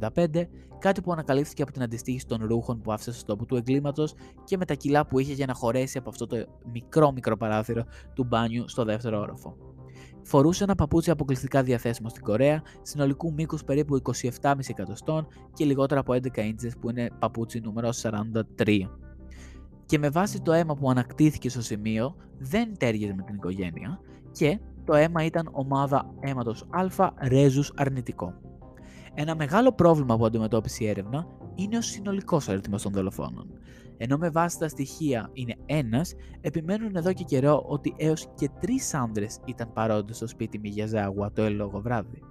[0.10, 0.48] 1,75,
[0.80, 4.14] κάτι που ανακαλύφθηκε από την αντιστοίχηση των ρούχων που άφησε στο τόπο του εγκλήματος
[4.44, 7.84] και με τα κιλά που είχε για να χωρέσει από αυτό το μικρό μικρό παράθυρο
[8.14, 9.56] του μπάνιου στο δεύτερο όροφο.
[10.24, 14.02] Φορούσε ένα παπούτσι αποκλειστικά διαθέσιμο στην Κορέα, συνολικού μήκους περίπου
[14.42, 18.80] 27,5 εκατοστών και λιγότερα από 11 ίντζες που είναι παπούτσι νούμερο 43
[19.86, 24.00] και με βάση το αίμα που ανακτήθηκε στο σημείο δεν τέριαζε με την οικογένεια
[24.32, 28.34] και το αίμα ήταν ομάδα αίματος α ρέζους αρνητικό.
[29.14, 33.48] Ένα μεγάλο πρόβλημα που αντιμετώπισε η έρευνα είναι ο συνολικός αριθμός των δολοφόνων.
[33.98, 38.94] Ενώ με βάση τα στοιχεία είναι ένας, επιμένουν εδώ και καιρό ότι έως και τρεις
[38.94, 42.22] άνδρες ήταν παρόντες στο σπίτι Μιγιαζάγουα το ελόγο βράδυ.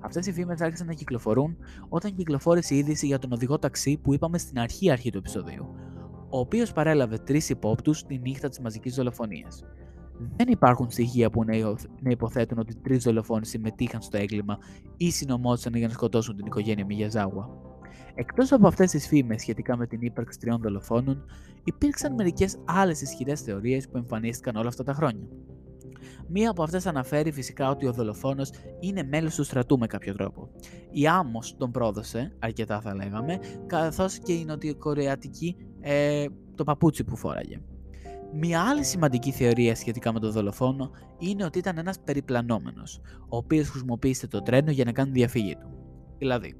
[0.00, 1.56] Αυτές οι φήμες άρχισαν να κυκλοφορούν
[1.88, 5.74] όταν κυκλοφόρησε η είδηση για τον οδηγό ταξί που είπαμε στην αρχή αρχή του επεισοδίου,
[6.32, 9.64] ο οποίος παρέλαβε τρεις υπόπτους τη νύχτα της μαζικής δολοφονίας.
[10.36, 11.44] Δεν υπάρχουν στοιχεία που
[12.00, 14.58] να υποθέτουν ότι τρεις δολοφόνοι συμμετείχαν στο έγκλημα
[14.96, 17.48] ή συνομώθησαν για να σκοτώσουν την οικογένεια Μιγιαζάουα.
[18.14, 21.24] Εκτός από αυτές τις φήμες σχετικά με την ύπαρξη τριών δολοφόνων,
[21.64, 25.28] υπήρξαν μερικές άλλες ισχυρές θεωρίες που εμφανίστηκαν όλα αυτά τα χρόνια.
[26.28, 30.48] Μία από αυτές αναφέρει φυσικά ότι ο δολοφόνος είναι μέλος του στρατού με κάποιο τρόπο.
[30.90, 36.24] Η Άμμος τον πρόδωσε, αρκετά θα λέγαμε, καθώς και η νοτιοκορεατική ε,
[36.54, 37.60] το παπούτσι που φόραγε.
[38.34, 43.68] Μια άλλη σημαντική θεωρία σχετικά με τον δολοφόνο είναι ότι ήταν ένας περιπλανόμενος, ο οποίος
[43.68, 45.70] χρησιμοποίησε το τρένο για να κάνει διαφύγη του.
[46.18, 46.54] Δηλαδή,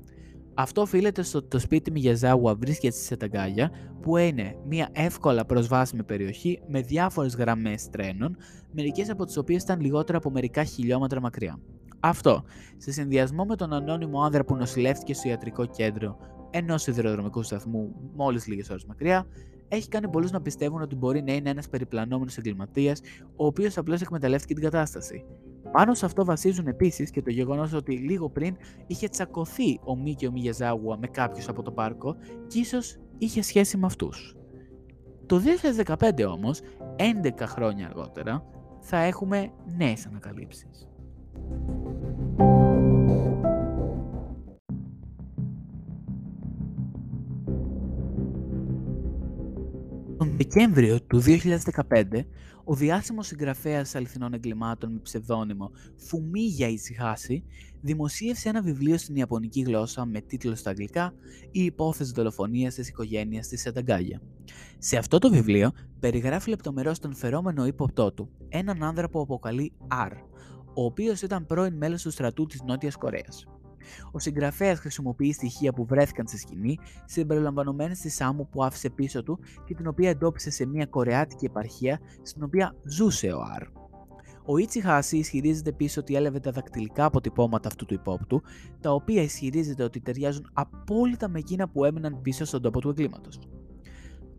[0.55, 3.71] αυτό οφείλεται στο ότι το σπίτι Μιγιαζάουα βρίσκεται στη Σεταγκάγια,
[4.03, 8.37] που είναι μια εύκολα προσβάσιμη περιοχή με διάφορες γραμμές τρένων,
[8.73, 11.59] μερικές από τις οποίες ήταν λιγότερα από μερικά χιλιόμετρα μακριά.
[12.01, 12.45] Αυτό,
[12.77, 16.17] σε συνδυασμό με τον ανώνυμο άνδρα που νοσηλεύτηκε στο ιατρικό κέντρο
[16.53, 19.27] ενός σιδηροδρομικού σταθμού μόλις λίγες ώρες μακριά,
[19.69, 23.01] έχει κάνει πολλούς να πιστεύουν ότι μπορεί να είναι ένας περιπλανόμενος εγκληματίας,
[23.37, 25.25] ο οποίος απλώς εκμεταλλεύτηκε την κατάσταση.
[25.73, 30.33] Πάνω σε αυτό βασίζουν επίσης και το γεγονός ότι λίγο πριν είχε τσακωθεί ο Μίκιο
[30.33, 34.37] Μιγεζάγουα με κάποιους από το πάρκο και ίσως είχε σχέση με αυτούς.
[35.27, 36.61] Το 2015 όμως,
[36.97, 38.45] 11 χρόνια αργότερα,
[38.81, 40.07] θα έχουμε νέες
[50.23, 50.55] ανακαλύψεις.
[50.55, 52.27] Δεκέμβριο του 2015,
[52.65, 57.45] ο διάσημος συγγραφέας αληθινών εγκλημάτων με ψευδόνυμο Φουμίγια Ιτσιχάση
[57.81, 61.15] δημοσίευσε ένα βιβλίο στην Ιαπωνική γλώσσα με τίτλο στα αγγλικά
[61.51, 64.23] «Η υπόθεση δολοφονίας της οικογένειας της Σανταγκάγια».
[64.79, 70.13] Σε αυτό το βιβλίο περιγράφει λεπτομερώς τον φερόμενο ύποπτό του, έναν άνδρα που αποκαλεί R,
[70.75, 73.47] ο οποίος ήταν πρώην μέλος του στρατού της Νότιας Κορέας.
[74.13, 79.39] Ο συγγραφέας χρησιμοποιεί στοιχεία που βρέθηκαν στη σκηνή, συμπεριλαμβανομένες της άμμου που άφησε πίσω του
[79.65, 83.63] και την οποία εντόπισε σε μια κορεάτικη επαρχία στην οποία ζούσε ο Αρ.
[84.45, 88.43] Ο Ιτσι Χάση ισχυρίζεται πίσω ότι έλαβε τα δακτυλικά αποτυπώματα αυτού του υπόπτου,
[88.81, 93.39] τα οποία ισχυρίζεται ότι ταιριάζουν απόλυτα με εκείνα που έμειναν πίσω στον τόπο του εγκλήματος.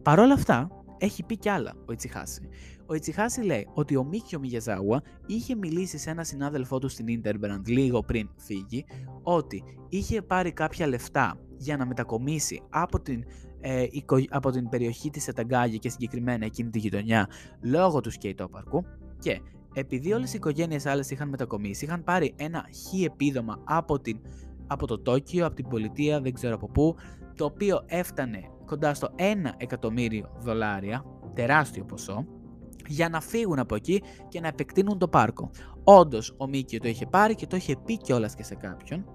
[0.01, 2.47] Παρ' όλα αυτά, έχει πει κι άλλα ο Ιτσιχάση.
[2.85, 7.61] Ο Ιτσιχάση λέει ότι ο Μίκιο Μιγιαζάουα είχε μιλήσει σε ένα συνάδελφό του στην Interbrand
[7.65, 8.85] λίγο πριν φύγει
[9.21, 13.23] ότι είχε πάρει κάποια λεφτά για να μετακομίσει από την,
[13.61, 13.85] ε,
[14.29, 17.29] από την περιοχή της Εταγκάγια και συγκεκριμένα εκείνη τη γειτονιά
[17.61, 18.85] λόγω του σκέιτόπαρκου
[19.19, 19.41] και
[19.73, 24.19] επειδή όλες οι οικογένειες άλλες είχαν μετακομίσει, είχαν πάρει ένα χι επίδομα από, την,
[24.67, 26.95] από το Τόκιο, από την πολιτεία, δεν ξέρω από πού,
[27.35, 29.21] το οποίο έφτανε κοντά στο 1
[29.57, 32.25] εκατομμύριο δολάρια, τεράστιο ποσό,
[32.87, 35.51] για να φύγουν από εκεί και να επεκτείνουν το πάρκο.
[35.83, 39.05] Όντως, ο Μίκιο το είχε πάρει και το είχε πει κιόλας και σε κάποιον.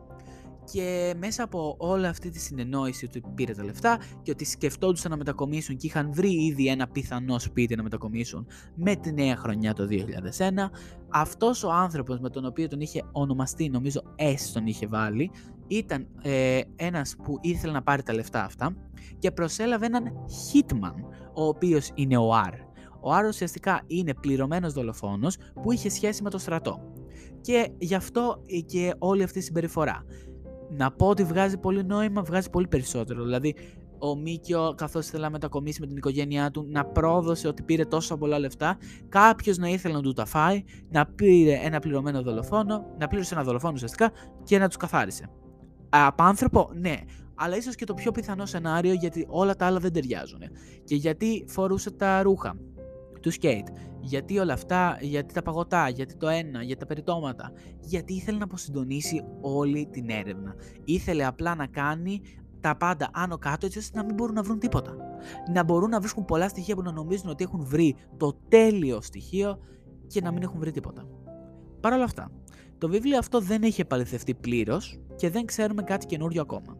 [0.72, 5.16] Και μέσα από όλη αυτή τη συνεννόηση ότι πήρε τα λεφτά και ότι σκεφτόντουσαν να
[5.16, 9.88] μετακομίσουν και είχαν βρει ήδη ένα πιθανό σπίτι να μετακομίσουν με τη νέα χρονιά το
[9.90, 9.92] 2001,
[11.08, 15.30] αυτός ο άνθρωπος με τον οποίο τον είχε ονομαστεί, νομίζω S τον είχε βάλει,
[15.66, 18.76] ήταν ε, ένας που ήθελε να πάρει τα λεφτά αυτά
[19.18, 20.94] και προσέλαβε έναν hitman,
[21.34, 22.67] ο οποίος είναι ο R.
[23.01, 26.80] Ο Άρος ουσιαστικά είναι πληρωμένος δολοφόνος που είχε σχέση με το στρατό.
[27.40, 30.05] Και γι' αυτό και όλη αυτή η συμπεριφορά.
[30.70, 33.22] Να πω ότι βγάζει πολύ νόημα, βγάζει πολύ περισσότερο.
[33.22, 33.55] Δηλαδή,
[33.99, 38.16] ο Μίκιο, καθώς ήθελε να μετακομίσει με την οικογένειά του, να πρόδωσε ότι πήρε τόσα
[38.16, 38.78] πολλά λεφτά,
[39.09, 43.44] κάποιος να ήθελε να του τα φάει, να πήρε ένα πληρωμένο δολοφόνο, να πλήρωσε ένα
[43.44, 44.11] δολοφόνο ουσιαστικά
[44.42, 45.30] και να τους καθάρισε.
[45.88, 46.96] Απάνθρωπο, ναι,
[47.34, 50.40] αλλά ίσως και το πιο πιθανό σενάριο γιατί όλα τα άλλα δεν ταιριάζουν.
[50.84, 52.57] Και γιατί φορούσε τα ρούχα
[53.20, 53.68] του σκέιτ.
[54.00, 57.52] Γιατί όλα αυτά, γιατί τα παγωτά, γιατί το ένα, γιατί τα περιτώματα.
[57.80, 60.54] Γιατί ήθελε να αποσυντονίσει όλη την έρευνα.
[60.84, 62.20] Ήθελε απλά να κάνει
[62.60, 64.96] τα πάντα άνω κάτω έτσι ώστε να μην μπορούν να βρουν τίποτα.
[65.52, 69.58] Να μπορούν να βρίσκουν πολλά στοιχεία που να νομίζουν ότι έχουν βρει το τέλειο στοιχείο
[70.06, 71.08] και να μην έχουν βρει τίποτα.
[71.80, 72.30] Παρ' όλα αυτά,
[72.78, 76.76] το βιβλίο αυτό δεν έχει επαληθευτεί πλήρως και δεν ξέρουμε κάτι καινούριο ακόμα.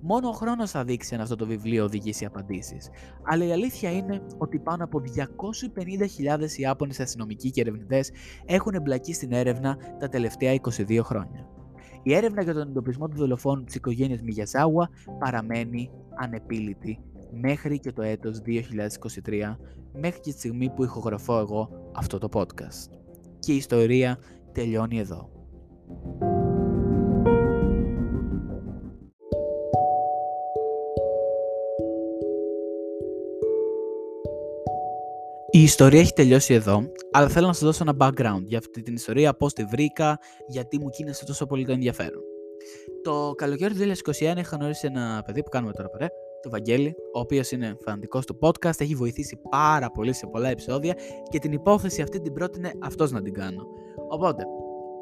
[0.00, 2.88] Μόνο ο χρόνος θα δείξει αν αυτό το βιβλίο οδηγήσει απαντήσεις.
[3.22, 8.10] Αλλά η αλήθεια είναι ότι πάνω από 250.000 Ιάπωνες αστυνομικοί και ερευνητές
[8.44, 11.48] έχουν εμπλακεί στην έρευνα τα τελευταία 22 χρόνια.
[12.02, 18.02] Η έρευνα για τον εντοπισμό του δολοφόνου της οικογένειας Μιγιαζάουα παραμένει ανεπίλητη μέχρι και το
[18.02, 19.56] έτος 2023,
[19.92, 22.90] μέχρι και τη στιγμή που ηχογραφώ εγώ αυτό το podcast.
[23.38, 24.18] Και η ιστορία
[24.52, 25.30] τελειώνει εδώ.
[35.52, 38.94] Η ιστορία έχει τελειώσει εδώ, αλλά θέλω να σας δώσω ένα background για αυτή την
[38.94, 42.22] ιστορία, πώς τη βρήκα, γιατί μου κίνησε τόσο πολύ το ενδιαφέρον.
[43.02, 46.06] Το καλοκαίρι του 2021 είχα γνωρίσει ένα παιδί που κάνουμε τώρα παρέ,
[46.42, 50.94] το Βαγγέλη, ο οποίος είναι φανατικός του podcast, έχει βοηθήσει πάρα πολύ σε πολλά επεισόδια
[51.30, 53.66] και την υπόθεση αυτή την πρότεινε αυτός να την κάνω.
[54.08, 54.44] Οπότε,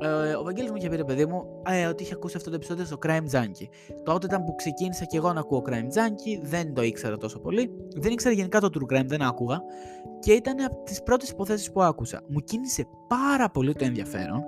[0.01, 2.57] ε, ο Βαγγέλης μου είχε πει, ρε παιδί μου, ε, ότι είχε ακούσει αυτό το
[2.57, 3.69] επεισόδιο στο Crime Junkie.
[4.05, 7.71] Τότε ήταν που ξεκίνησα και εγώ να ακούω Crime Junkie, δεν το ήξερα τόσο πολύ.
[7.97, 9.61] Δεν ήξερα γενικά το True Crime, δεν άκουγα.
[10.21, 12.23] Και ήταν από τις πρώτες υποθέσεις που άκουσα.
[12.29, 14.43] Μου κίνησε πάρα πολύ το ενδιαφέρον,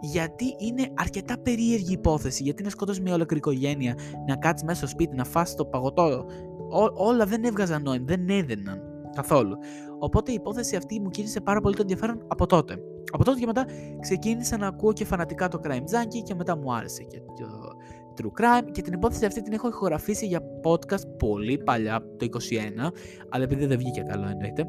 [0.00, 2.42] γιατί είναι αρκετά περίεργη υπόθεση.
[2.42, 3.94] Γιατί να σκοτώσει μια ολόκληρη οικογένεια,
[4.26, 6.26] να κάτσεις μέσα στο σπίτι, να φάσει το παγωτό.
[6.70, 8.82] Ό, όλα δεν έβγαζαν νόημα, δεν έδαιναν
[9.14, 9.56] καθόλου.
[9.98, 12.78] Οπότε η υπόθεση αυτή μου κίνησε πάρα πολύ το ενδιαφέρον από τότε.
[13.12, 13.66] Από τότε και μετά
[14.00, 17.72] ξεκίνησα να ακούω και φανατικά το Crime Junkie και μετά μου άρεσε και το
[18.16, 22.90] True Crime και την υπόθεση αυτή την έχω ηχογραφήσει για podcast πολύ παλιά, το 21,
[23.28, 24.66] αλλά επειδή δεν βγήκε καλό εννοείται,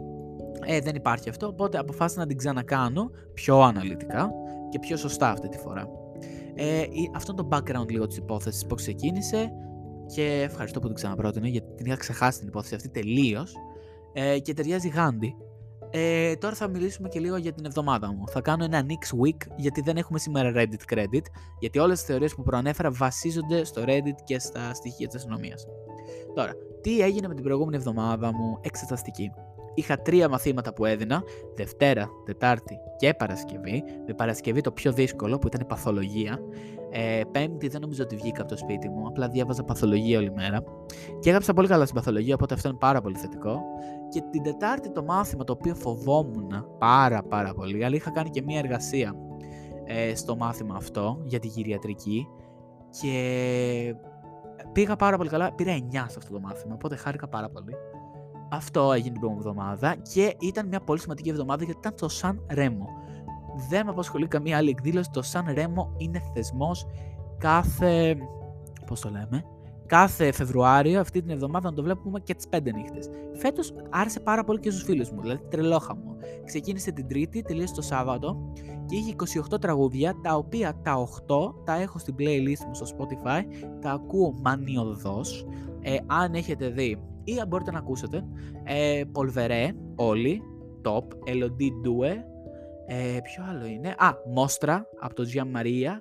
[0.66, 4.32] ε, δεν υπάρχει αυτό, οπότε αποφάσισα να την ξανακάνω πιο αναλυτικά
[4.70, 5.88] και πιο σωστά αυτή τη φορά.
[6.56, 6.84] Ε,
[7.16, 9.52] αυτό είναι το background λίγο της υπόθεσης που ξεκίνησε
[10.06, 13.56] και ευχαριστώ που την ξαναπρότεινα γιατί την είχα ξεχάσει την υπόθεση αυτή τελείως.
[14.14, 15.36] Ε, και ταιριάζει γάντι
[15.96, 18.28] ε, τώρα θα μιλήσουμε και λίγο για την εβδομάδα μου.
[18.28, 21.24] Θα κάνω ένα Nix Week γιατί δεν έχουμε σήμερα Reddit credit,
[21.60, 25.66] γιατί όλες τις θεωρίες που προανέφερα βασίζονται στο Reddit και στα στοιχεία της αστυνομίας.
[26.34, 29.32] Τώρα, τι έγινε με την προηγούμενη εβδομάδα μου εξεταστική.
[29.74, 31.24] είχα τρία μαθήματα που έδινα,
[31.56, 33.84] Δευτέρα, Τετάρτη και Παρασκευή.
[34.08, 36.40] Με Παρασκευή το πιο δύσκολο που ήταν η παθολογία.
[36.92, 40.64] Ε, πέμπτη δεν νομίζω ότι βγήκα από το σπίτι μου, απλά διάβαζα παθολογία όλη μέρα.
[41.20, 43.62] Και έγραψα πολύ καλά στην παθολογία, οπότε αυτό είναι πάρα πολύ θετικό.
[44.14, 48.42] Και την Τετάρτη το μάθημα το οποίο φοβόμουν πάρα πάρα πολύ, αλλά είχα κάνει και
[48.42, 49.16] μία εργασία
[49.86, 52.28] ε, στο μάθημα αυτό για τη γυριατρική
[53.02, 53.96] και
[54.72, 55.54] πήγα πάρα πολύ καλά.
[55.54, 57.74] Πήρα 9 σε αυτό το μάθημα, οπότε χάρηκα πάρα πολύ.
[58.50, 62.46] Αυτό έγινε την προηγούμενη εβδομάδα και ήταν μια πολύ σημαντική εβδομάδα γιατί ήταν το Σαν
[62.50, 62.88] Ρέμο.
[63.70, 65.10] Δεν με απασχολεί καμία άλλη εκδήλωση.
[65.10, 66.86] Το Σαν Ρέμο είναι θεσμός
[67.38, 68.18] κάθε.
[68.86, 69.46] Πώς το λέμε,
[69.94, 73.10] κάθε Φεβρουάριο, αυτή την εβδομάδα να το βλέπουμε και τις πέντε νύχτες.
[73.34, 76.16] Φέτος άρεσε πάρα πολύ και στους φίλους μου, δηλαδή τρελόχαμο.
[76.46, 78.54] Ξεκίνησε την Τρίτη, τελείωσε το Σάββατο
[78.86, 79.16] και είχε
[79.54, 83.42] 28 τραγούδια, τα οποία τα 8 τα έχω στην playlist μου στο Spotify,
[83.82, 85.46] τα ακούω μανιωδώς.
[85.82, 88.26] Ε, αν έχετε δει ή αν μπορείτε να ακούσετε,
[88.64, 90.42] ε, Πολβερέ, όλοι,
[90.84, 92.16] Top, Elodie Due,
[92.86, 95.92] ε, ποιο άλλο είναι, α, Μόστρα από το Gian Maria,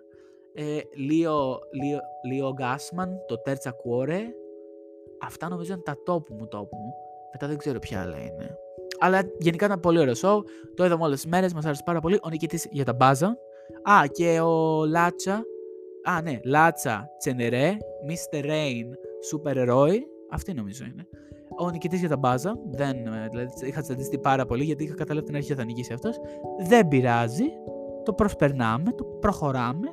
[0.55, 1.98] ε, Λίο, Λίο,
[2.30, 4.20] Λίο Γκάσμαν, το Terza Cuore.
[5.22, 6.94] Αυτά νομίζω είναι τα top μου, top μου.
[7.32, 8.57] Μετά δεν ξέρω ποια άλλα είναι.
[8.98, 10.38] Αλλά γενικά ήταν πολύ ωραίο show.
[10.74, 12.18] Το είδαμε όλες τις μέρες, μας άρεσε πάρα πολύ.
[12.22, 13.26] Ο νικητής για τα μπάζα.
[13.82, 15.44] Α, και ο Λάτσα.
[16.05, 17.76] Α, ναι, Λάτσα Τσενερέ,
[18.09, 18.44] Mr.
[18.44, 18.86] Rain,
[19.32, 19.98] Super Roy.
[20.30, 21.07] Αυτή νομίζω είναι.
[21.59, 22.59] Ο νικητής για τα μπάζα.
[22.70, 26.20] Δεν, ε, δηλαδή, είχα τσαντιστεί πάρα πολύ γιατί είχα καταλάβει την αρχή θα νικήσει αυτός.
[26.66, 27.44] Δεν πειράζει.
[28.03, 29.88] Το προσπερνάμε, το προχωράμε.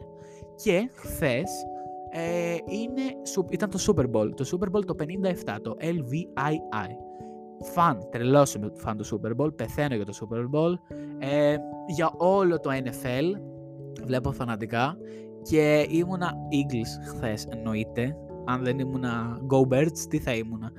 [0.64, 1.52] Και χθες
[2.12, 3.02] ε, είναι,
[3.50, 4.30] ήταν το Super Bowl.
[4.36, 6.90] Το Super Bowl το 57, το LVII.
[7.62, 10.96] Φαν, τρελός με φαν του Super Bowl, πεθαίνω για το Super Bowl.
[11.20, 11.56] Ε,
[11.88, 13.40] για όλο το NFL
[14.06, 14.98] βλέπω φανατικά
[15.42, 18.18] και ήμουνα Eagles χθες εννοείται.
[18.46, 20.72] Αν δεν ήμουνα Go Birds, τι θα ήμουνα.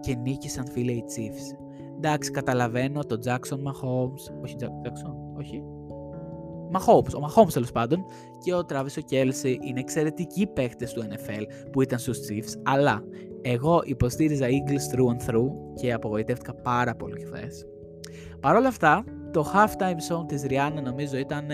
[0.00, 1.58] Και νίκησαν φίλε οι Chiefs.
[1.96, 4.42] Εντάξει, καταλαβαίνω το Jackson Mahomes.
[4.42, 5.62] Όχι Jackson, όχι.
[6.72, 8.04] Mahomes, ο Mahomes τέλος πάντων
[8.44, 11.42] και ο Travis ο Kelsey είναι εξαιρετικοί παίχτες του NFL
[11.72, 13.02] που ήταν στους Chiefs, αλλά
[13.42, 17.66] εγώ υποστήριζα Eagles through and through και απογοητεύτηκα πάρα πολύ χθες.
[18.40, 21.46] Παρ' όλα αυτά, το halftime song της Rihanna νομίζω ήταν,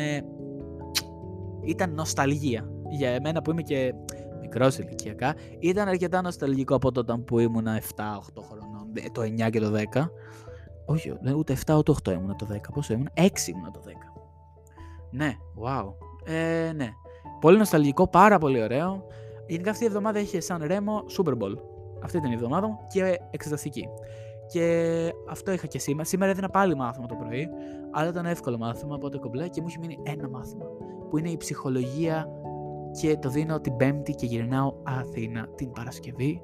[1.65, 2.71] ήταν νοσταλγία.
[2.91, 3.95] Για εμένα που είμαι και
[4.41, 9.61] μικρός ηλικιακά, ήταν αρκετά νοσταλγικό από τότε που ήμουν 7-8 χρονών, ε, το 9 και
[9.61, 10.11] το 10.
[10.87, 12.71] Όχι, ούτε 7 ούτε 8 ήμουν το 10.
[12.75, 14.12] Πόσο ήμουν, 6 ήμουν το 10.
[15.13, 15.93] Ναι, wow.
[16.25, 16.89] Ε, ναι.
[17.41, 19.07] Πολύ νοσταλγικό, πάρα πολύ ωραίο.
[19.47, 21.57] Γενικά αυτή η εβδομάδα είχε σαν ρέμο Super Bowl.
[22.03, 23.89] Αυτή ήταν η εβδομάδα μου και εξεταστική.
[24.47, 26.05] Και αυτό είχα και σήμερα.
[26.09, 27.49] Σήμερα έδινα πάλι μάθημα το πρωί,
[27.91, 30.65] αλλά ήταν εύκολο μάθημα, οπότε κομπλέ και μου έχει μείνει ένα μάθημα,
[31.11, 32.29] που είναι η ψυχολογία
[33.01, 36.43] και το δίνω την Πέμπτη και γυρνάω Αθήνα την Παρασκευή,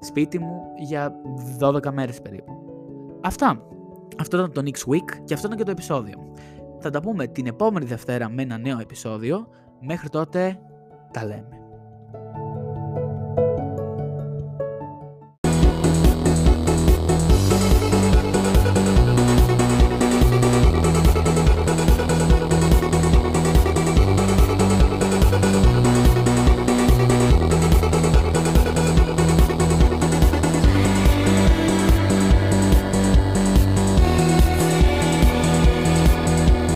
[0.00, 1.12] σπίτι μου για
[1.60, 2.52] 12 μέρες περίπου.
[3.20, 3.62] Αυτά.
[4.18, 6.32] Αυτό ήταν το Next Week και αυτό ήταν και το επεισόδιο.
[6.78, 9.48] Θα τα πούμε την επόμενη Δευτέρα με ένα νέο επεισόδιο.
[9.80, 10.58] Μέχρι τότε
[11.10, 11.55] τα λέμε.